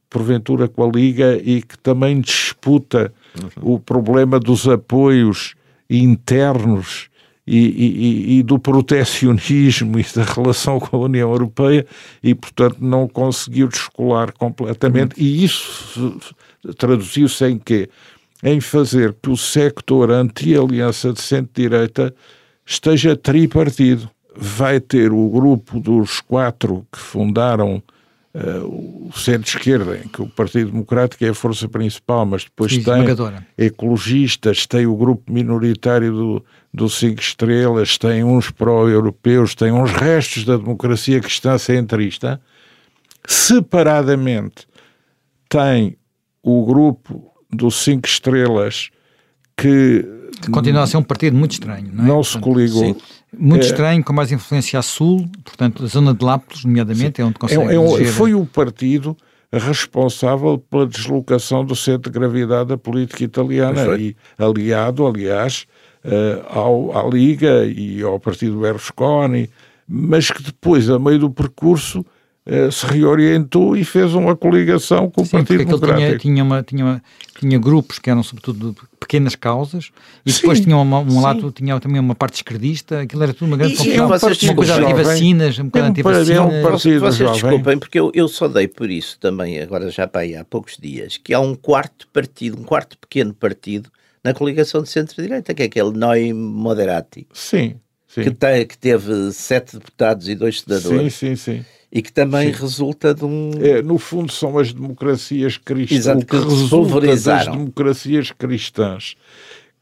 [0.08, 3.74] porventura, com a Liga e que também disputa uhum.
[3.74, 5.54] o problema dos apoios
[5.88, 7.09] internos
[7.46, 11.86] e, e, e, do protecionismo e da relação com a União Europeia
[12.22, 15.18] e, portanto, não conseguiu descolar completamente.
[15.18, 15.26] Uhum.
[15.26, 16.20] E isso
[16.76, 17.88] traduziu-se em quê?
[18.42, 22.14] Em fazer que o sector anti-aliança de centro-direita
[22.64, 24.08] esteja tripartido.
[24.36, 27.82] Vai ter o grupo dos quatro que fundaram
[28.34, 32.82] uh, o centro-esquerda, em que o Partido Democrático é a força principal, mas depois Sim,
[32.84, 33.04] tem
[33.58, 40.44] ecologistas, tem o grupo minoritário do, do Cinco Estrelas, tem uns pró-europeus, tem uns restos
[40.44, 42.40] da democracia cristã centrista.
[43.26, 44.66] Separadamente,
[45.48, 45.96] tem
[46.42, 48.90] o grupo do Cinco Estrelas
[49.56, 50.06] que
[50.50, 52.06] continua a ser um partido muito estranho, não é?
[52.06, 52.84] Não se coligou.
[52.84, 52.96] Sim.
[53.36, 57.22] Muito é, estranho, com mais influência a sul, portanto, a zona de Lápis, nomeadamente, sim.
[57.22, 57.62] é onde consegue.
[57.62, 59.16] É, é, foi o partido
[59.52, 65.79] responsável pela deslocação do centro de gravidade da política italiana e aliado, aliás, uh,
[66.48, 69.50] ao, à Liga e ao partido Berlusconi,
[69.86, 72.04] mas que depois, a meio do percurso,
[72.46, 76.06] uh, se reorientou e fez uma coligação com Sim, o Partido Democrático.
[76.06, 77.02] Tinha, tinha, uma, tinha, uma,
[77.38, 79.90] tinha grupos que eram sobretudo pequenas causas
[80.24, 81.20] e sim, depois tinha uma, um sim.
[81.20, 85.58] lado, tinha também uma parte esquerdista, aquilo era tudo uma grande confusão, uma coisa anti-vacinas,
[85.58, 87.00] um bocado anti-vacinas.
[87.00, 90.44] Vocês desculpem, porque eu, eu só dei por isso também, agora já para aí há
[90.44, 93.90] poucos dias, que há um quarto partido, um quarto pequeno partido
[94.24, 97.26] na coligação de centro-direita, que é aquele Noi Moderati.
[97.32, 97.76] Sim.
[98.06, 98.22] Sim.
[98.24, 101.14] Que, tem, que teve sete deputados e dois senadores.
[101.14, 102.60] Sim, sim, sim e que também Sim.
[102.60, 103.50] resulta de um.
[103.60, 105.98] É, no fundo, são as democracias cristãs.
[105.98, 109.16] Exato, que, que resulta das democracias cristãs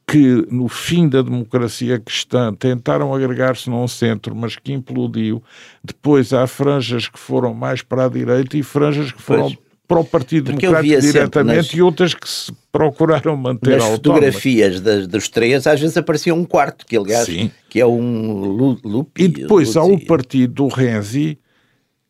[0.07, 5.43] que, no fim da democracia cristã, tentaram agregar-se num centro, mas que implodiu.
[5.85, 9.51] Depois há franjas que foram mais para a direita e franjas que foram.
[9.53, 14.83] Pois para o Partido Democrático diretamente nas, e outras que se procuraram manter Nas fotografias
[14.83, 17.51] das, dos três, às vezes aparecia um quarto, que aliás Sim.
[17.71, 19.25] que é um Lupi.
[19.25, 21.39] E depois há o partido do Renzi,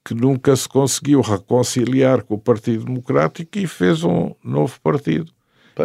[0.05, 5.31] que nunca se conseguiu reconciliar com o Partido Democrático e fez um novo partido.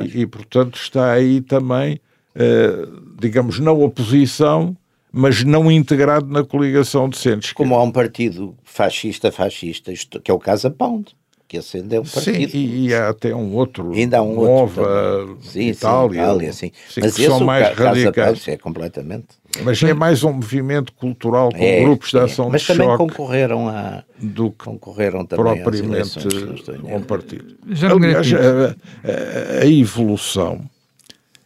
[0.02, 2.00] E, e, portanto, está aí também,
[2.34, 2.88] eh,
[3.22, 4.76] digamos, na oposição,
[5.12, 7.54] mas não integrado na coligação de centros.
[7.54, 11.14] Como há um partido fascista-fascista, que é o Casa Pound
[11.54, 12.50] que acende é um partido.
[12.50, 16.20] Sim, e, e há até um outro, Ainda há um Nova, outro sim, Itália, sim,
[16.20, 16.72] Itália sim.
[16.90, 18.48] sim mas que são mais radicais.
[18.48, 19.28] É completamente.
[19.64, 22.22] Mas é mais um movimento cultural com é, grupos de é.
[22.22, 26.18] ação mas de também choque concorreram a do que concorreram também propriamente
[26.86, 27.56] um partido.
[27.70, 30.62] Já Aliás, a, a, evolução,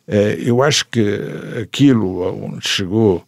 [0.08, 1.20] eh, eu acho que
[1.62, 3.22] aquilo onde chegou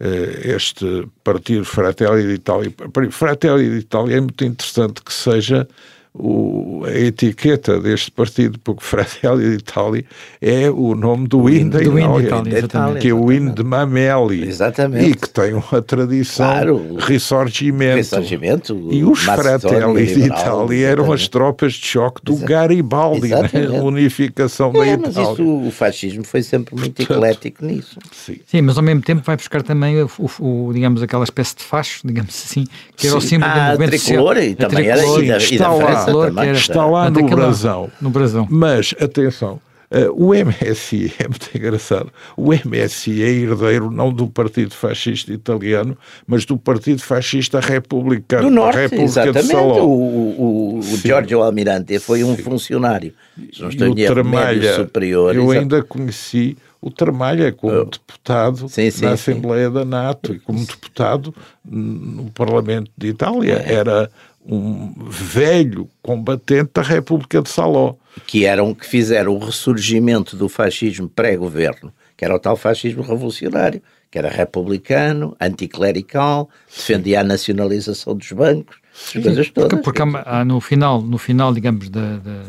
[0.00, 2.72] eh, este partido Fratelli d'Italia,
[3.10, 5.68] Fratelli d'Italia é muito interessante que seja
[6.14, 10.04] o, a etiqueta deste partido, porque Fratelli d'Italia
[10.40, 14.46] é o nome do hino da Itália, que é o hino de Mameli.
[14.46, 15.10] Exatamente.
[15.10, 17.96] E que tem uma tradição, claro, ressorgimento.
[17.96, 22.52] ressorgimento e os Fratelli d'Italia eram as tropas de choque do Exatamente.
[22.52, 23.78] Garibaldi, né?
[23.78, 25.12] a unificação é, da Itália.
[25.14, 27.98] Mas isso, o fascismo foi sempre muito Portanto, eclético nisso.
[28.12, 28.36] Sim.
[28.44, 28.60] sim.
[28.60, 32.30] mas ao mesmo tempo vai buscar também, o, o, digamos, aquela espécie de facho, digamos
[32.30, 35.58] assim, que era o símbolo ah, do movimento tricolor, e também era, e da, e
[35.58, 37.90] da França, flor está lá no brasão.
[38.00, 38.46] no brasão.
[38.50, 39.60] Mas, atenção,
[39.92, 42.10] Uh, o MSI é muito engraçado.
[42.34, 48.48] O MSI é herdeiro não do Partido Fascista Italiano, mas do Partido Fascista Republicano.
[48.48, 49.54] Do Norte, República exatamente.
[49.54, 52.42] O, o, o Giorgio Almirante foi um Sim.
[52.42, 53.12] funcionário.
[53.60, 55.36] Não estou e o Tramalha, superior.
[55.36, 57.84] Eu ainda conheci o Tramalha como oh.
[57.84, 59.74] deputado sim, sim, na Assembleia sim.
[59.74, 61.34] da NATO e como deputado
[61.64, 63.62] no Parlamento de Itália.
[63.64, 63.74] É.
[63.74, 64.10] Era
[64.44, 67.94] um velho combatente da República de Saló.
[68.26, 73.82] Que eram que fizeram o ressurgimento do fascismo pré-governo, que era o tal fascismo revolucionário,
[74.10, 79.80] que era republicano, anticlerical, defendia a nacionalização dos bancos, as coisas todas.
[79.80, 82.42] Porque, porque há, no final, no final, digamos, da, da,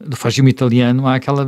[0.00, 1.44] do fascismo italiano, há aquela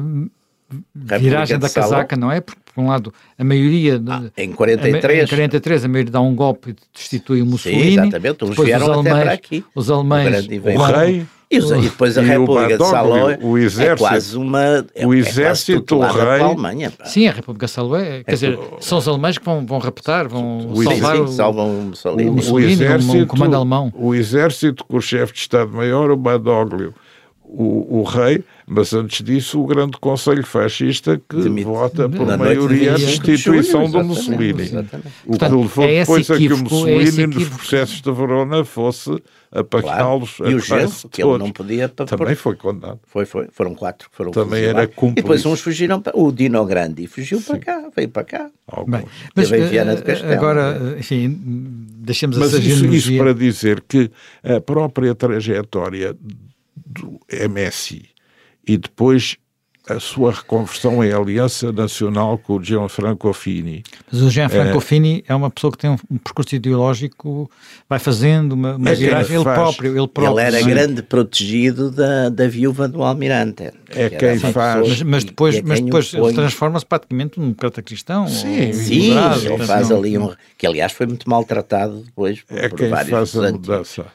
[0.94, 2.40] viragem da casaca, não é?
[2.40, 4.00] Porque, por um lado, a maioria.
[4.06, 5.20] Ah, em 43.
[5.20, 7.82] A, em 43, a maioria dá um golpe e destitui o Mussolini.
[7.82, 8.44] Sim, exatamente.
[8.44, 9.64] Uns vieram os alemães, até para aqui.
[9.74, 10.46] Os alemães.
[10.46, 11.26] O, o rei.
[11.50, 14.86] E, os, e, depois a República de Salói o exército, é quase uma.
[14.94, 16.42] É, o exército é do rei.
[16.42, 18.22] Alemanha, sim, a República de Salói.
[18.22, 21.28] Quer é, dizer, são os alemães que vão, vão raptar, vão o, salvar sim, o,
[21.28, 22.28] salvam o Mussolini.
[22.28, 23.90] O, Mussolini, o exército, um comando alemão.
[23.96, 26.92] O exército com o chefe de Estado-Maior, o Badoglio
[27.48, 31.64] o, o, rei, mas antes disso o grande conselho fascista que Demite.
[31.64, 34.62] vota por maioria a destituição do Mussolini.
[34.62, 35.08] Exatamente.
[35.24, 39.10] O Portanto, que levou é depois a que o Mussolini nos processos de Verona fosse
[39.50, 40.52] apacá-los claro.
[40.52, 41.88] E o Genso, que ele não podia...
[41.88, 43.00] Também foi condenado.
[43.06, 43.48] Foi, foi.
[43.50, 44.08] Foram quatro.
[44.12, 45.20] Foram Também era cúmplice.
[45.20, 46.12] E depois uns fugiram para...
[46.14, 47.46] O Dino Grandi fugiu Sim.
[47.46, 48.50] para cá, veio para cá.
[48.86, 49.04] Bem,
[49.34, 49.54] mas, uh,
[50.30, 51.38] agora, enfim,
[52.00, 54.10] deixemos mas essa isso, isso para dizer que
[54.44, 56.14] a própria trajetória
[56.76, 58.17] do MSI
[58.68, 59.38] e depois
[59.88, 63.82] a sua reconversão em aliança nacional com o Gianfranco Fini.
[64.10, 67.50] Mas o Gianfranco é, Fini é uma pessoa que tem um, percurso ideológico,
[67.88, 70.38] vai fazendo uma, uma é viragem, ele, próprio, ele próprio.
[70.38, 70.68] Ele era sim.
[70.68, 73.72] grande protegido da, da viúva do Almirante.
[73.88, 74.86] É quem faz.
[74.86, 78.28] Mas, mas, depois, é mas depois ele transforma-se praticamente num democrata cristão.
[78.28, 79.12] Sim, sim
[79.46, 80.30] ele faz ali um...
[80.58, 84.06] Que aliás foi muito maltratado depois por, é quem faz a mudança.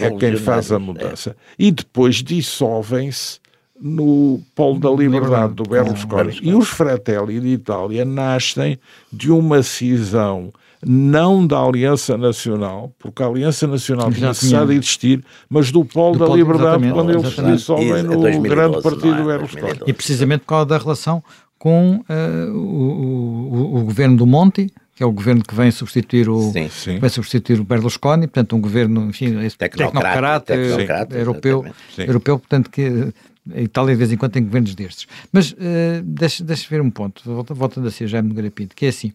[0.00, 1.36] é quem faz a mudança.
[1.56, 3.38] E depois dissolvem-se
[3.80, 6.38] no Polo da Liberdade do Berlusconi.
[6.42, 8.78] E os Fratelli de Itália nascem
[9.12, 10.52] de uma cisão
[10.84, 16.14] não da Aliança Nacional, porque a Aliança Nacional tinha cessado de existir, mas do Polo
[16.14, 19.24] do da Polo, Liberdade, quando eles se dissolvem no 2012, grande partido é?
[19.24, 19.80] Berlusconi.
[19.86, 21.22] E precisamente por causa da relação
[21.58, 26.28] com uh, o, o, o, governo do Monti, que é o governo que vem substituir
[26.28, 26.98] o, sim, sim.
[27.00, 31.66] Vai substituir o Berlusconi, portanto um governo, enfim, tecnocrata, tecnocrata europeu,
[31.98, 33.12] europeu, portanto que
[33.54, 35.06] a Itália de vez em quando tem governos destes.
[35.32, 35.56] Mas uh,
[36.04, 37.22] deixa, deixa ver um ponto,
[37.54, 39.12] voltando a ser Jaime Garapinto, que é assim,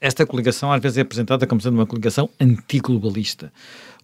[0.00, 3.52] esta coligação às vezes é apresentada como sendo uma coligação antiglobalista,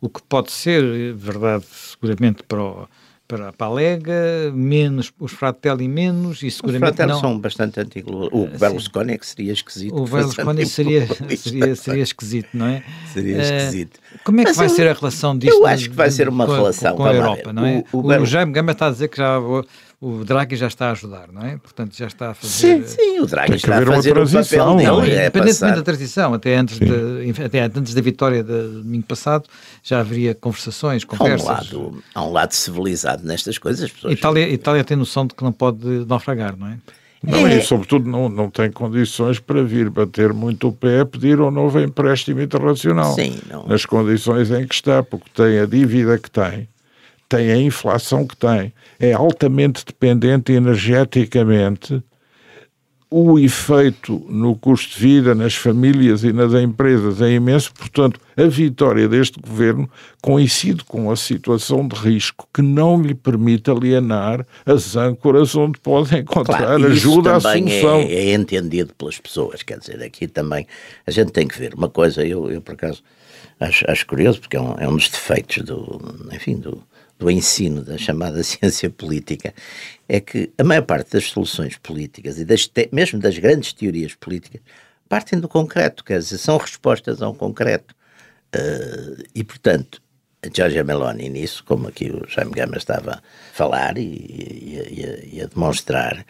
[0.01, 2.89] o que pode ser verdade seguramente para o,
[3.31, 7.21] para, para a Lega, menos os Fratelli menos e seguramente os Fratelli não.
[7.21, 8.13] são bastante antigos.
[8.33, 9.97] O uh, Berlusconi é que seria esquisito.
[9.97, 12.83] O Berlusconi seria, seria, seria esquisito, não é?
[13.13, 14.01] Seria uh, esquisito.
[14.25, 15.55] Como é que Mas vai eu, ser a relação disto?
[15.55, 17.85] Eu acho que vai ser uma com, relação com, com a Europa, não é?
[17.93, 19.39] O, o, o Jaime Gama está a dizer que já
[20.01, 21.59] o Draghi já está a ajudar, não é?
[21.59, 22.53] Portanto, já está a fazer.
[22.53, 24.87] Sim, sim, o Draghi está a fazer o papel dele.
[24.87, 29.45] Não, é independentemente da transição, até antes, de, até antes da vitória de domingo passado,
[29.83, 31.47] já haveria conversações, conversas.
[31.47, 33.91] Há um lado, há um lado civilizado nestas coisas.
[33.91, 34.15] Pessoas...
[34.15, 36.79] Itália, Itália tem noção de que não pode naufragar, não é?
[37.23, 37.59] Não, é.
[37.59, 41.51] e sobretudo não, não tem condições para vir bater muito o pé a pedir um
[41.51, 43.15] novo empréstimo internacional.
[43.15, 43.67] Sim, não.
[43.67, 46.67] Nas condições em que está, porque tem a dívida que tem
[47.31, 52.03] tem a inflação que tem, é altamente dependente energeticamente,
[53.09, 58.45] o efeito no custo de vida, nas famílias e nas empresas é imenso, portanto, a
[58.45, 59.89] vitória deste governo
[60.23, 66.17] coincide com a situação de risco que não lhe permite alienar as âncoras onde pode
[66.19, 67.99] encontrar claro, ajuda à solução.
[68.01, 70.67] É, é entendido pelas pessoas, quer dizer, aqui também
[71.05, 71.75] a gente tem que ver.
[71.75, 73.03] Uma coisa, eu, eu por acaso
[73.61, 76.01] acho, acho curioso, porque é um, é um dos defeitos do,
[76.33, 76.83] enfim, do,
[77.19, 79.55] do ensino da chamada ciência política
[80.09, 84.61] é que a maior parte das soluções políticas e das mesmo das grandes teorias políticas
[85.09, 87.95] partem do concreto, quer dizer, são respostas a um concreto.
[88.55, 90.01] Uh, e, portanto,
[90.43, 95.37] a Giorgia Meloni nisso, como aqui o Jaime Gama estava a falar e, e, e,
[95.37, 96.25] e a demonstrar,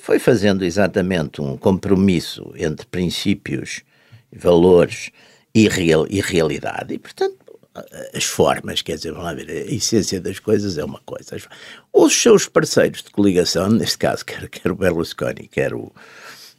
[0.00, 3.80] foi fazendo exatamente um compromisso entre princípios,
[4.30, 5.10] valores
[5.54, 7.42] e, real, e portanto,
[8.14, 11.36] as formas, quer dizer, vamos lá ver, a essência das coisas é uma coisa.
[11.92, 15.90] Os seus parceiros de coligação, neste caso, quer o Berlusconi, quer o.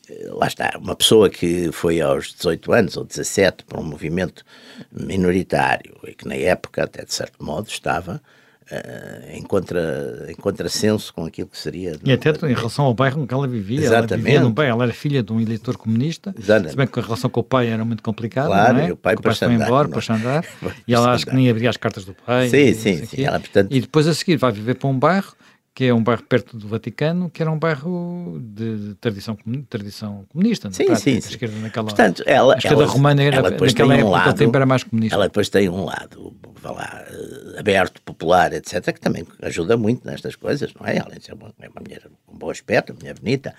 [0.10, 4.44] Eh, lá está, uma pessoa que foi aos 18 anos ou 17 para um movimento
[4.92, 8.22] minoritário e que na época, até de certo modo, estava
[8.72, 11.98] uh, em, contra, em contrassenso com aquilo que seria.
[12.04, 13.80] E até em relação ao bairro em que ela vivia.
[13.80, 14.14] Exatamente.
[14.14, 16.72] Ela vivia num bairro, ela era filha de um eleitor comunista, Exatamente.
[16.72, 18.48] se bem que a relação com o pai era muito complicada.
[18.48, 18.88] Claro, é?
[18.90, 20.46] e o pai para embora, para Xandar,
[20.88, 22.50] e ela acho que nem abria as cartas do pai.
[22.50, 23.24] Sim, e, sim, sim.
[23.24, 23.72] Ela, portanto...
[23.72, 25.34] E depois a seguir vai viver para um bairro
[25.76, 29.36] que é um bairro perto do Vaticano, que era um bairro de tradição,
[29.68, 31.30] tradição comunista, sim, prática, sim, sim.
[31.30, 34.66] Esquerda naquela, Portanto, ela, a esquerda ela, romana era, ela naquela um época lado, era
[34.68, 35.16] mais comunista.
[35.16, 40.06] Ela depois tem um lado, vá lá, eh, aberto, popular, etc., que também ajuda muito
[40.06, 41.00] nestas coisas, não é?
[41.00, 43.56] Além de ser uma, é uma mulher com bom aspecto, uma mulher bonita,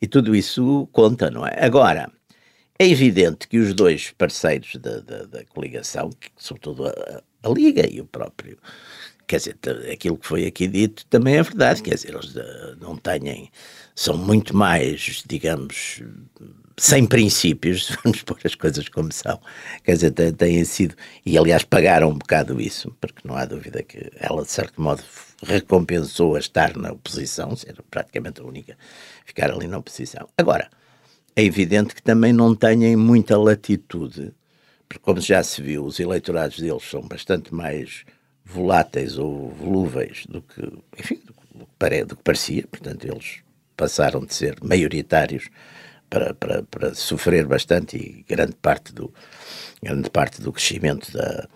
[0.00, 1.64] e tudo isso conta, não é?
[1.64, 2.08] Agora,
[2.78, 7.88] é evidente que os dois parceiros da, da, da coligação, que, sobretudo a, a Liga
[7.90, 8.56] e o próprio
[9.26, 9.56] quer dizer,
[9.92, 13.50] aquilo que foi aqui dito também é verdade, quer dizer, eles uh, não têm,
[13.94, 16.02] são muito mais, digamos,
[16.78, 19.40] sem princípios, vamos pôr as coisas como são,
[19.82, 24.10] quer dizer, têm sido, e aliás pagaram um bocado isso, porque não há dúvida que
[24.16, 25.02] ela, de certo modo,
[25.42, 28.76] recompensou a estar na oposição, ser praticamente a única
[29.24, 30.28] ficar ali na oposição.
[30.36, 30.70] Agora,
[31.34, 34.32] é evidente que também não têm muita latitude,
[34.88, 38.04] porque como já se viu, os eleitorados deles são bastante mais
[38.46, 40.62] voláteis ou volúveis do que,
[40.98, 43.40] enfim, do que, do que parecia, portanto eles
[43.76, 45.48] passaram de ser maioritários
[46.08, 49.12] para, para, para sofrer bastante e grande parte do,
[49.82, 51.48] grande parte do crescimento da,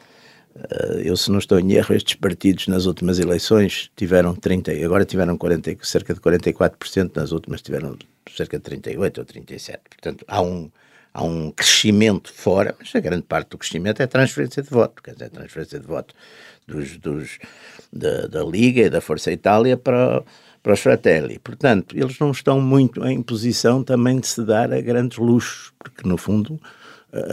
[0.53, 5.05] Uh, eu, se não estou em erro, estes partidos nas últimas eleições tiveram 30, agora
[5.05, 7.97] tiveram 40, cerca de 44%, nas últimas tiveram
[8.35, 9.81] cerca de 38 ou 37.
[9.89, 10.69] Portanto, há um,
[11.15, 15.13] há um crescimento fora, mas a grande parte do crescimento é transferência de voto, quer
[15.13, 16.15] dizer, transferência de voto
[16.71, 17.39] dos, dos,
[17.93, 20.23] da, da Liga e da Força Itália para,
[20.63, 21.39] para os Fratelli.
[21.39, 26.09] Portanto, eles não estão muito em posição também de se dar a grandes luxos, porque
[26.09, 26.61] no fundo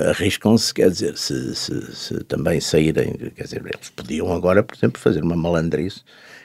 [0.09, 4.99] arriscam-se, quer dizer, se, se, se, também saírem, quer dizer, eles podiam agora, por exemplo,
[4.99, 6.01] fazer uma malandrice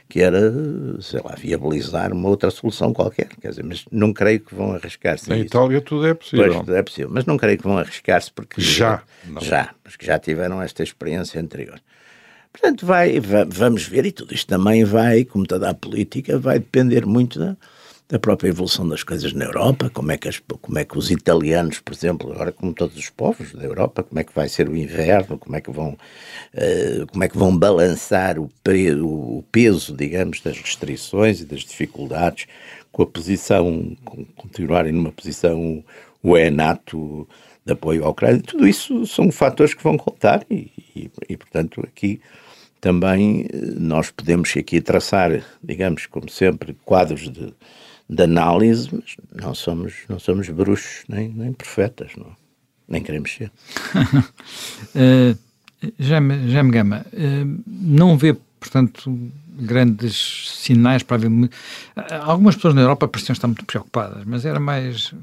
[0.09, 0.53] que era,
[1.01, 5.31] sei lá, viabilizar uma outra solução qualquer, quer dizer, mas não creio que vão arriscar-se.
[5.31, 6.45] Na Itália tudo é possível.
[6.45, 8.61] Pois, tudo é possível, mas não creio que vão arriscar-se porque...
[8.61, 9.03] Já.
[9.25, 9.41] Não.
[9.41, 11.81] Já, porque já tiveram esta experiência anterior.
[12.53, 17.07] Portanto, vai, vamos ver, e tudo isto também vai, como toda a política, vai depender
[17.07, 17.57] muito da,
[18.13, 21.11] da própria evolução das coisas na Europa, como é, que as, como é que os
[21.11, 24.69] italianos, por exemplo, agora como todos os povos da Europa, como é que vai ser
[24.69, 28.51] o inverno, como é que vão, uh, como é que vão balançar o,
[29.03, 32.47] o peso, digamos, das restrições e das dificuldades
[32.93, 35.83] com a posição, com continuarem numa posição
[36.23, 37.27] o ENATO
[37.65, 41.81] de apoio à Ucrânia, tudo isso são fatores que vão contar e, e, e portanto,
[41.81, 42.21] aqui
[42.83, 47.55] também eh, nós podemos aqui traçar, digamos, como sempre, quadros de,
[48.11, 52.37] de análise, mas não somos, não somos bruxos nem, nem profetas, não.
[52.89, 53.53] nem queremos ser.
[53.95, 55.39] uh,
[55.99, 59.17] Jaime, Jaime Gama, uh, não vê, portanto,
[59.57, 61.31] grandes sinais para haver.
[62.21, 65.15] Algumas pessoas na Europa pareciam estar muito preocupadas, mas era mais.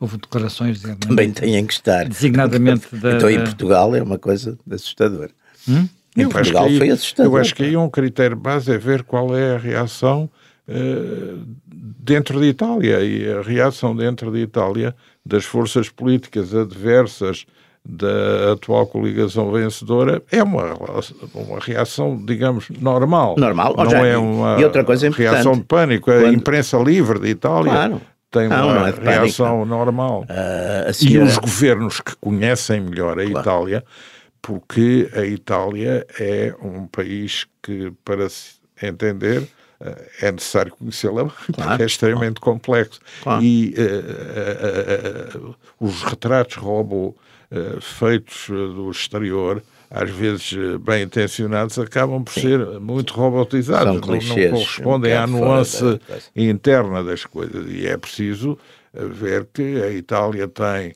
[0.00, 0.82] Houve declarações.
[0.98, 2.08] Também têm que estar.
[2.08, 3.12] Designadamente da.
[3.14, 5.30] Então, em Portugal é uma coisa assustadora.
[5.68, 5.88] Hum?
[6.16, 7.32] Em eu Portugal aí, foi assustador.
[7.32, 10.30] Eu acho que aí um critério base é ver qual é a reação
[10.68, 17.46] uh, dentro de Itália e a reação dentro de Itália das forças políticas adversas
[17.86, 20.74] da atual coligação vencedora é uma,
[21.34, 23.34] uma reação, digamos, normal.
[23.36, 23.74] Normal.
[23.76, 26.10] Não já, é uma e outra coisa reação de pânico.
[26.10, 26.34] A Quando...
[26.34, 28.00] imprensa livre de Itália claro.
[28.30, 30.22] tem não, uma não é reação pânico, normal.
[30.22, 33.40] Uh, E os governos que conhecem melhor a claro.
[33.40, 33.84] Itália,
[34.44, 39.48] porque a Itália é um país que, para se entender,
[40.20, 42.58] é necessário conhecê-la, claro, é extremamente claro.
[42.58, 43.00] complexo.
[43.22, 43.42] Claro.
[43.42, 47.14] E uh, uh, uh, os retratos robô
[47.80, 52.40] feitos do exterior, às vezes bem intencionados, acabam por Sim.
[52.40, 55.98] ser muito robotizados, não, não, correspondem um à nuance da...
[56.34, 57.70] interna das coisas.
[57.70, 58.58] E é preciso
[58.92, 60.94] ver que a Itália tem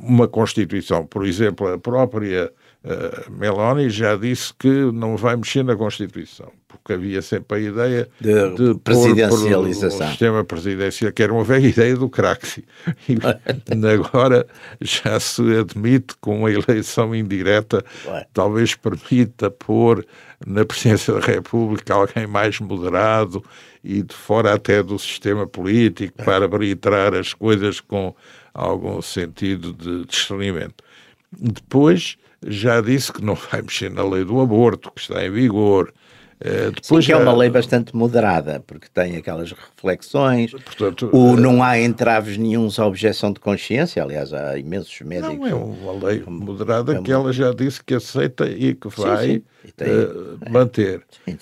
[0.00, 2.52] uma Constituição, por exemplo, a própria
[2.84, 8.08] Uh, Meloni já disse que não vai mexer na Constituição, porque havia sempre a ideia
[8.20, 10.06] de, de presidencialização.
[10.06, 12.64] o sistema presidencial, que era uma velha ideia do Craxi.
[13.08, 13.18] E
[13.92, 14.46] agora
[14.80, 18.26] já se admite com uma eleição indireta, Ué.
[18.32, 20.06] talvez permita pôr
[20.46, 23.42] na presidência da República alguém mais moderado
[23.82, 28.14] e de fora até do sistema político para arbitrar as coisas com
[28.54, 30.84] algum sentido de discernimento.
[31.32, 35.92] Depois já disse que não vai mexer na lei do aborto, que está em vigor.
[36.40, 41.32] Uh, depois Sim, que é uma lei bastante moderada, porque tem aquelas reflexões, portanto, o,
[41.32, 45.36] uh, não há entraves nenhum à objeção de consciência, aliás, há imensos médicos.
[45.36, 49.26] Não, é uma lei moderada é que ela já disse que aceita e que vai
[49.26, 49.72] sim, sim.
[49.76, 51.02] Tem, uh, manter.
[51.26, 51.36] Sim,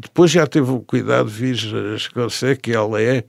[0.00, 3.22] depois já teve o cuidado de vir esclarecer que ela é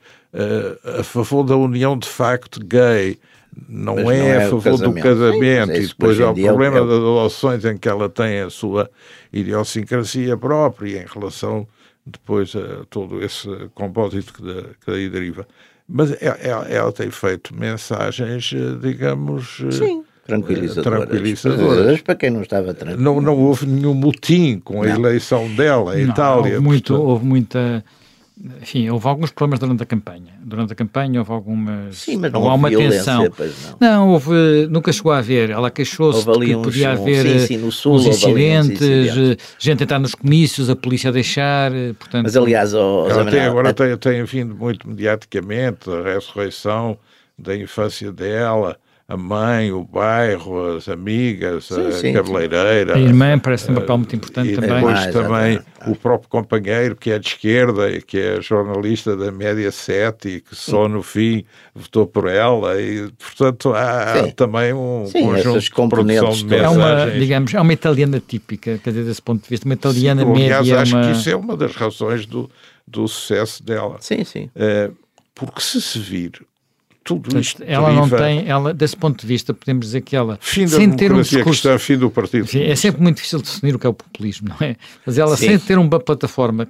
[1.00, 3.20] a favor da união de facto gay,
[3.68, 6.82] não, é, não é, a favor do casamento, Sim, e depois há o problema é
[6.82, 6.86] o...
[6.86, 8.90] das adoções em que ela tem a sua
[9.32, 11.68] idiosincrasia própria em relação
[12.06, 15.48] depois a todo esse compósito que, da, que daí deriva.
[15.88, 19.62] Mas ela, é, é, ela, tem feito mensagens, digamos...
[19.72, 20.04] Sim.
[20.26, 21.00] Tranquilizadoras.
[21.00, 22.02] tranquilizadoras.
[22.02, 23.04] Para quem não estava tranquilo.
[23.04, 24.96] Não, não houve nenhum motim com a não.
[24.96, 26.54] eleição dela em não, Itália.
[26.54, 27.10] Houve, muito, portanto...
[27.10, 27.84] houve muita
[28.62, 30.34] enfim, houve alguns problemas durante a campanha.
[30.44, 31.96] Durante a campanha houve algumas.
[31.98, 33.30] Sim, mas não houve uma tensão.
[33.36, 33.78] pois não.
[33.80, 35.50] Não, houve, nunca chegou a haver.
[35.52, 39.18] Ela queixou-se que uns- podia um- haver sim, sim, no Sul uns incidentes, incidentes.
[39.18, 41.72] eh, gente a entrar nos comícios, a polícia a deixar.
[41.74, 46.02] eh, Portanto, Mas aliás, Zé Ela tem, agora a- tem, tem vindo muito mediaticamente a
[46.14, 46.98] ressurreição
[47.38, 48.78] da infância dela,
[49.14, 52.98] a mãe, o bairro, as amigas, Sim, a sim, a cabeleireira.
[52.98, 54.70] irmã parece ter um papel muito importante E também.
[54.76, 55.66] depois Ah, também exatamente.
[55.88, 60.42] o próprio companheiro, que é de esquerda e que é jornalista da Média 7 e
[60.42, 61.44] que só no fim
[61.76, 62.80] votou por ela.
[62.82, 64.32] E, portanto, há Sim.
[64.32, 66.62] também um Sim, conjunto de produção componentes de todas.
[66.64, 67.20] É uma, mensagens.
[67.22, 70.82] digamos, é uma italiana típica, quer dizer, desse ponto de vista, uma italiana Aliás, média.
[70.82, 71.06] acho uma...
[71.06, 72.50] que isso é uma das razões do,
[72.88, 73.98] do sucesso dela.
[74.00, 74.50] Sim, sim.
[74.56, 74.90] Eh,
[75.36, 76.32] porque se se vir
[77.04, 80.16] tudo Portanto, isto ela não deriva- tem, ela, desse ponto de vista, podemos dizer que
[80.16, 81.62] ela, fim da sem ter um democracia discurso.
[81.64, 82.44] cristã, fim do partido.
[82.44, 84.76] Enfim, é sempre muito difícil definir o que é o populismo, não é?
[85.06, 85.48] Mas ela, Sim.
[85.48, 86.68] sem ter uma plataforma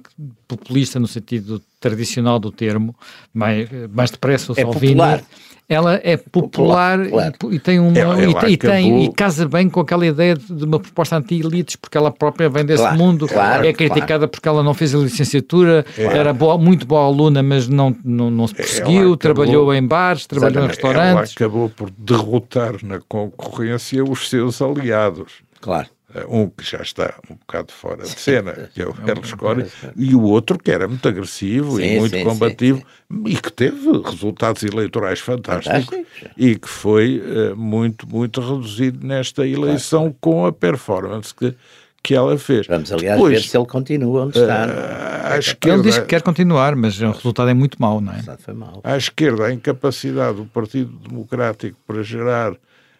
[0.48, 2.94] populista no sentido tradicional do termo,
[3.32, 5.22] mais, mais depressa ou É Salvini, popular.
[5.68, 7.34] Ela é popular, Popular, claro.
[7.50, 9.80] e, e tem uma Ela- e, ela tem- e tem acabou- e casa bem com
[9.80, 13.72] aquela ideia de, uma proposta anti-elites, porque ela própria vem desse Claro, mundo, claro, é
[13.72, 18.30] criticada porque ela não fez a licenciatura, era boa- muito boa aluna, mas não, não,
[18.30, 20.84] não se perseguiu, acabou- trabalhou em bares, trabalhou em Exatamente.
[20.96, 21.34] Ela restaurantes.
[21.36, 25.32] acabou por derrotar na concorrência os seus aliados.
[25.60, 25.86] Claro.
[26.14, 29.64] Eh, Um que já está um bocado fora de cena, que é o Berlusconi,
[29.96, 32.82] e o outro que era muito agressivo Sim, e muito sim, combativo
[33.26, 36.30] e que teve resultados eleitorais fantásticos Fantásticos.
[36.36, 41.54] e que foi eh, muito, muito reduzido nesta eleição com a performance que,
[42.02, 42.66] que ela fez.
[42.66, 44.64] Vamos, aliás, Depois, ver se ele continua onde está.
[44.66, 44.68] é?
[44.70, 48.12] eh, à Ele esquerda, diz que quer continuar, mas o resultado é muito mau, não
[48.12, 48.16] é?
[48.16, 48.80] Portanto, Foi mal.
[48.84, 52.52] à esquerda, a incapacidade do Partido Democrático para gerar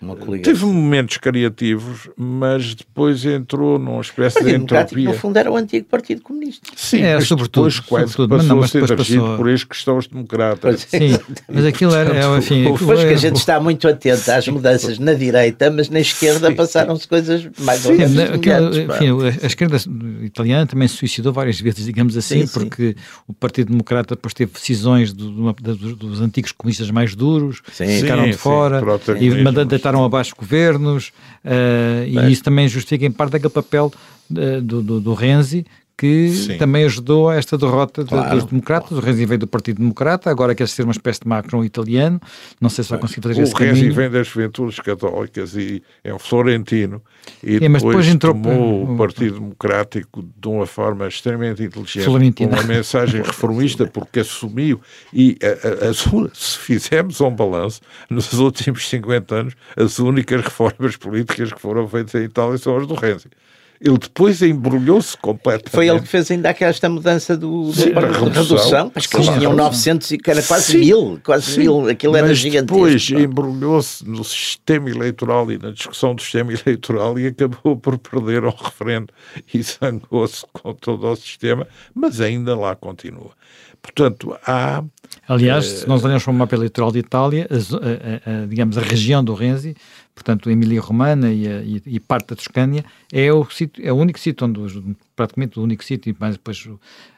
[0.02, 0.52] Uma coligação.
[0.52, 5.14] Teve momentos criativos, mas depois entrou numa espécie O Partido de Democrático, entropia.
[5.14, 6.68] no fundo, era o antigo Partido Comunista.
[6.76, 9.20] Sim, É, mas sobretudo, depois quase sobretudo, mas passou não, mas a ser depois regido
[9.22, 10.60] passou- por estes cristãos democratas.
[10.90, 11.08] Pois é.
[11.16, 11.18] Sim,
[11.52, 14.48] mas aquilo era, é, enfim, aquilo Depois que a é- gente está muito atento às
[14.48, 19.40] mudanças na direita, mas na esquerda passaram-se coisas mais ou Sim, menos né, aquilo, enfim,
[19.40, 19.76] a, a esquerda
[20.22, 22.52] italiana também se suicidou várias vezes, digamos assim, Sim, sim.
[22.52, 22.96] porque
[23.28, 27.86] o Partido Democrata depois teve decisões do- da- dos, dos antigos comunistas mais duros, Sim.
[28.00, 29.42] ficaram Sim, de sim, fora e protagonismos.
[29.92, 31.12] Deitaram abaixo governos,
[31.44, 33.92] eh, e isso também justifica em parte aquele papel
[34.34, 35.66] eh, do, do, do Renzi,
[36.02, 36.58] que Sim.
[36.58, 38.34] também ajudou a esta derrota de- Claro.
[38.34, 38.90] dos democratas.
[38.90, 42.20] O Renzi veio do Partido Democrata, agora quer ser uma espécie de Macron italiano,
[42.60, 43.94] não sei se vai conseguir fazer esse O Renzi caminho.
[43.94, 47.00] vem das juventudes católicas e é um florentino
[47.40, 51.62] e É, mas depois, depois entrou- tomou o- o Partido Democrático de uma forma extremamente
[51.62, 52.50] inteligente, Florentina.
[52.50, 54.80] com uma mensagem reformista, porque assumiu
[55.14, 57.80] e a- a- un- se fizermos um balanço,
[58.10, 62.88] nos últimos 50 anos, as únicas reformas políticas que foram feitas em Itália são as
[62.88, 63.28] do Renzi.
[63.84, 65.70] Ele depois embrulhou-se completamente.
[65.70, 68.32] Foi ele que fez ainda aquela esta mudança do, do Sim, de a redução.
[68.32, 68.92] redução.
[68.94, 69.66] Acho que eles Sim, a tinham redução.
[69.66, 70.78] 900 e que era quase Sim.
[70.78, 71.88] mil, quase Sim, mil.
[71.88, 72.74] Aquilo era mas gigantesco.
[72.76, 78.44] depois embrulhou-se no sistema eleitoral e na discussão do sistema eleitoral e acabou por perder
[78.44, 79.08] ao referendo
[79.52, 83.30] e zangou-se com todo o sistema, mas ainda lá continua.
[83.82, 84.84] Portanto, há
[85.28, 88.80] Aliás, se nós olharmos para o mapa eleitoral de Itália, a- a- a- digamos, a
[88.80, 89.74] região do Renzi,
[90.14, 93.96] portanto, a Emília-Romana e, a- e- e parte da Toscânia, é o, sítio, é o
[93.96, 94.60] único sítio onde,
[95.16, 96.68] praticamente o único sítio, e mais depois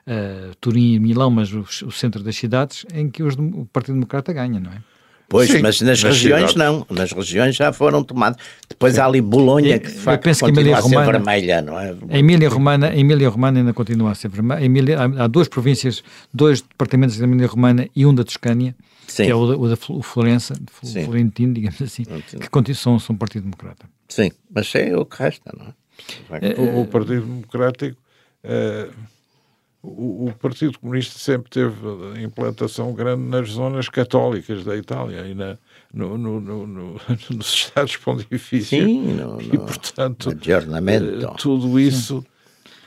[0.06, 3.94] eh, Turim e Milão, mas o, o centro das cidades, em que os o Partido
[3.94, 4.76] Democrata ganha, não é?
[5.26, 6.54] Pois, Sim, mas nas, nas regiões cidades.
[6.54, 6.86] não.
[6.90, 8.36] Nas regiões já foram tomadas.
[8.68, 11.62] Depois há ali Bolonha, Eu- que de eu facto penso que continua a ser vermelha,
[11.62, 11.94] não é?
[12.10, 14.60] A Emília-Romana, a Emília-Romana ainda continua a ser vermelha.
[14.60, 18.76] A Emília- há, há duas províncias, dois departamentos da Emília-Romana e um da Toscânia,
[19.06, 19.24] Sim.
[19.24, 21.04] que é o da, o da Florença, o Sim.
[21.04, 22.42] Florentino, digamos assim, Florentino.
[22.42, 23.88] que continu- são, são Partido Democrata.
[24.08, 26.60] Sim, mas é o que resta, não é?
[26.60, 27.96] o, o Partido Democrático,
[28.42, 28.88] eh,
[29.82, 31.74] o, o Partido Comunista sempre teve
[32.22, 35.58] implantação grande nas zonas católicas da Itália e na,
[35.92, 37.00] no, no, no, no-
[37.30, 38.68] nos Estados Pontifícios.
[38.68, 42.24] Sim, no, E, portanto, eh, tudo isso,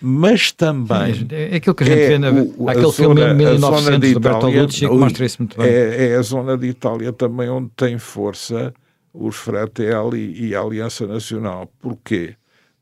[0.02, 1.28] mas também.
[1.32, 4.00] É, é aquilo que a gente é vê na, o- aquele filme zona- zona 1900
[4.08, 5.68] de do Bertolucci Itália, que mostra isso muito bem.
[5.68, 8.74] É, é a zona de Itália também onde tem força
[9.14, 11.72] os Fratelli e a Aliança Nacional.
[11.82, 12.36] Porquê?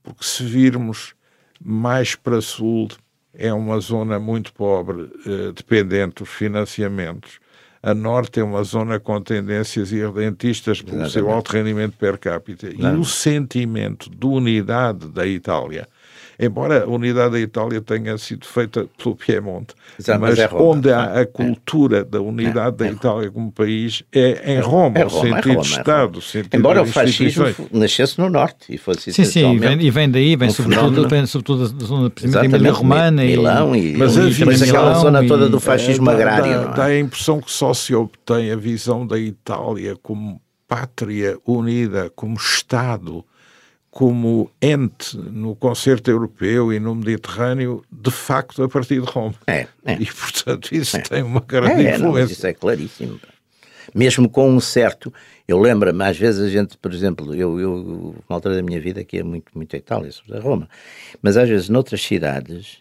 [0.04, 1.14] Porque se virmos
[1.64, 2.90] mais para sul,
[3.34, 7.40] é uma zona muito pobre, eh, dependente dos financiamentos.
[7.82, 11.34] A norte é uma zona com tendências irredentistas pelo seu Exatamente.
[11.36, 12.68] alto rendimento per capita.
[12.68, 15.88] E o sentimento de unidade da Itália
[16.40, 20.64] embora a unidade da Itália tenha sido feita pelo Piemonte, Exato, mas, mas é Roma.
[20.66, 21.22] onde há É.
[21.22, 22.92] a cultura da unidade da É.
[22.92, 26.06] Itália como país é em Roma, É o Roma, é sentido Roma, de é Estado,
[26.08, 26.18] Roma.
[26.18, 29.90] o sentido Embora o fascismo nascesse no Norte e fosse Sim, sim, e vem, e
[29.92, 33.96] vem daí, vem um sobretudo, vem sobretudo da zona, da Emília Romana e Milão e,
[33.98, 36.46] Mas e a depois visão- aquela zona e- toda do É, fascismo agrário.
[36.66, 36.76] Dá, é?
[36.76, 42.36] dá a impressão que só se obtém a visão da Itália como pátria unida, como
[42.36, 43.24] Estado,
[43.96, 49.34] como ente no concerto europeu e no Mediterrâneo, de facto a partir de Roma.
[49.48, 49.94] É, é.
[49.94, 52.34] E, portanto, isso tem uma grande É, é, não, influência.
[52.34, 53.18] isso é claríssimo.
[53.94, 55.14] Mesmo com um certo.
[55.48, 59.02] Eu lembro-me, às vezes a gente, por exemplo, eu, eu uma altura da minha vida
[59.02, 60.70] que é muito, muito a Itália, sobretudo a Roma,
[61.22, 62.80] mas às vezes noutras cidades,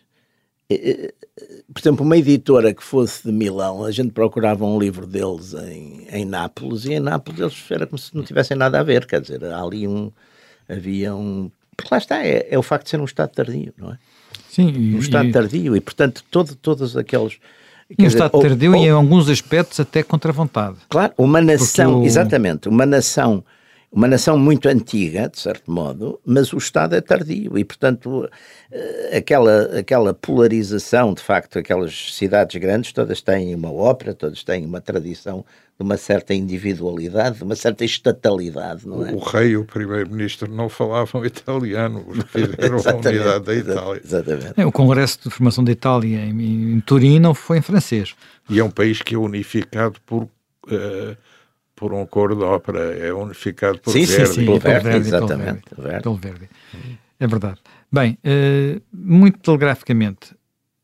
[0.68, 5.06] eh, eh, por exemplo, uma editora que fosse de Milão, a gente procurava um livro
[5.06, 8.82] deles em, em Nápoles e em Nápoles eles era como se não tivessem nada a
[8.82, 10.10] ver, quer dizer, há ali um.
[10.68, 11.50] Havia um.
[11.76, 13.98] Porque lá está, é, é o facto de ser um Estado tardio, não é?
[14.48, 17.34] Sim, e, Um Estado e- tardio e, portanto, todo, todos aqueles.
[17.90, 20.76] um dizer, Estado ou- tardio ou- e em alguns aspectos até contra a vontade.
[20.88, 23.44] Claro, uma nação, o- exatamente, uma nação,
[23.94, 28.28] uma nação muito antiga, de certo modo, mas o Estado é tardio e, portanto,
[28.72, 34.66] eh, aquela, aquela polarização, de facto, aquelas cidades grandes, todas têm uma ópera, todas têm
[34.66, 35.44] uma tradição
[35.78, 39.12] de uma certa individualidade, de uma certa estatalidade, não é?
[39.12, 44.02] O rei e o primeiro-ministro não falavam italiano, os que fizeram a unidade da Itália.
[44.04, 44.54] Exatamente.
[44.56, 48.12] É, O Congresso de Formação da Itália em, em Turim não foi em francês.
[48.50, 50.28] E é um país que é unificado por,
[50.68, 51.16] eh,
[51.84, 54.32] por um coro de ópera, é unificado por Sim, sim, Verdi.
[54.32, 54.44] sim.
[54.46, 56.02] pelo pelo Verdi, pelo exatamente, Verdi, pelo Verdi.
[56.02, 56.48] pelo Verdi.
[57.20, 57.60] É verdade.
[57.92, 60.34] Bem, eh, muito telegraficamente,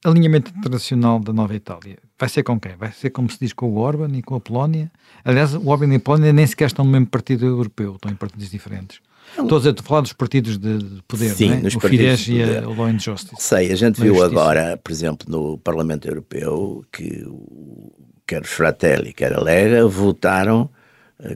[0.05, 1.97] alinhamento internacional da nova Itália.
[2.19, 2.77] Vai ser com quem?
[2.77, 4.93] Vai ser como se diz com o Orban e com a Polónia?
[5.25, 8.15] Aliás, o Orban e a Polónia nem sequer estão no mesmo partido europeu, estão em
[8.15, 9.01] partidos diferentes.
[9.39, 11.61] Estou a dizer, estou a falar dos partidos de, de poder, Sim, não é?
[11.63, 13.35] nos o partidos Fidesz de e a, Law and Justice.
[13.39, 17.91] Sei, a gente viu agora, por exemplo, no Parlamento Europeu, que o-
[18.27, 20.69] quer os Fratelli, quer a Lega, votaram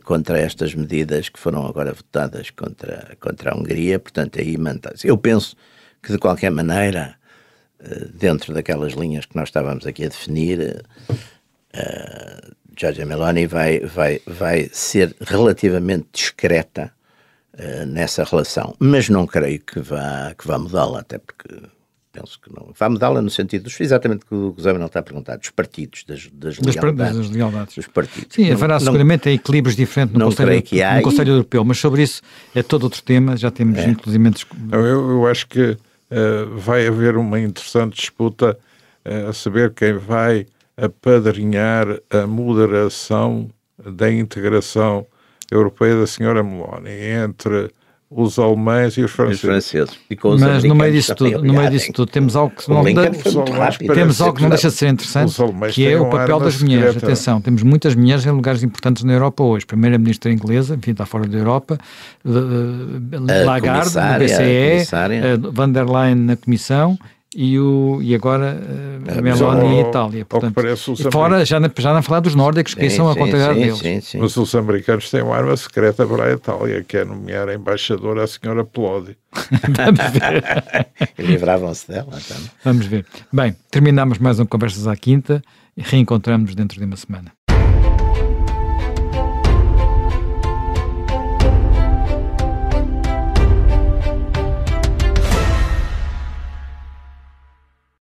[0.05, 5.07] contra estas medidas que foram agora votadas contra, contra a Hungria, portanto aí mantém-se.
[5.07, 5.57] Eu penso
[6.03, 7.17] que de qualquer maneira,
[7.81, 10.83] eh, dentro daquelas linhas que nós estávamos aqui a definir, eh,
[11.75, 16.93] eh, Giorgia Meloni vai, vai, vai ser relativamente discreta
[17.57, 21.49] eh, nessa relação, mas não creio que vá, que vá mudá-la, até porque
[22.15, 22.69] penso que não.
[22.79, 25.51] Vai mudá-la no sentido dos, exatamente o que o José Manuel está a perguntar, dos
[25.51, 27.17] partidos, das, das Das, lealdades.
[27.19, 27.75] das lealdades.
[27.75, 28.29] Dos partidos.
[28.35, 31.31] Sim, Não- haverá não- seguramente equilíbrios diferentes no não Conselho, que há no e- Conselho
[31.33, 32.23] Europeu, mas sobre isso
[32.55, 33.89] é todo outro tema, já temos É.
[33.89, 35.77] inclusive Não, Eu, eu acho que
[36.11, 38.57] eh, vai haver uma interessante disputa
[39.05, 40.47] eh, a saber quem vai
[40.77, 43.49] apadrinhar a moderação
[43.85, 45.07] da integração
[45.51, 47.71] europeia da senhora Meloni entre
[48.11, 49.41] os alemães e os Os franceses.
[49.41, 49.99] franceses.
[50.09, 52.71] E com os Mas no meio disso tudo, no meio disso tudo, temos algo que
[52.71, 53.23] O não alemães
[53.95, 55.35] temos algo que não deixa de ser interessante,
[55.73, 56.87] que é o papel das mulheres.
[56.95, 57.07] secreta.
[57.07, 59.67] Atenção, temos muitas mulheres em lugares importantes na Europa hoje.
[59.67, 61.79] Primeira-ministra inglesa, enfim, está fora da Europa,
[62.25, 66.99] A Lagarde, no BCE, eh, van der Leyen na Comissão
[67.35, 68.59] e, o, e agora
[69.09, 70.25] eh, A Meloni em ao Itália.
[70.25, 70.55] Portanto,
[70.99, 73.15] e fora, já, na- já não falar dos nórdicos, que Sim, são a
[73.55, 73.79] sim, deles.
[73.79, 74.19] sim, sim.
[74.19, 78.25] Mas os americanos têm uma arma secreta para a Itália, que é nomear a embaixadora
[78.25, 79.17] a senhora Plodi.
[81.19, 82.51] E livravam-se dela também.
[82.65, 83.05] Vamos ver.
[83.33, 85.43] Bem, terminamos mais um Conversas à Quinta
[85.77, 87.33] e reencontramos dentro de uma semana.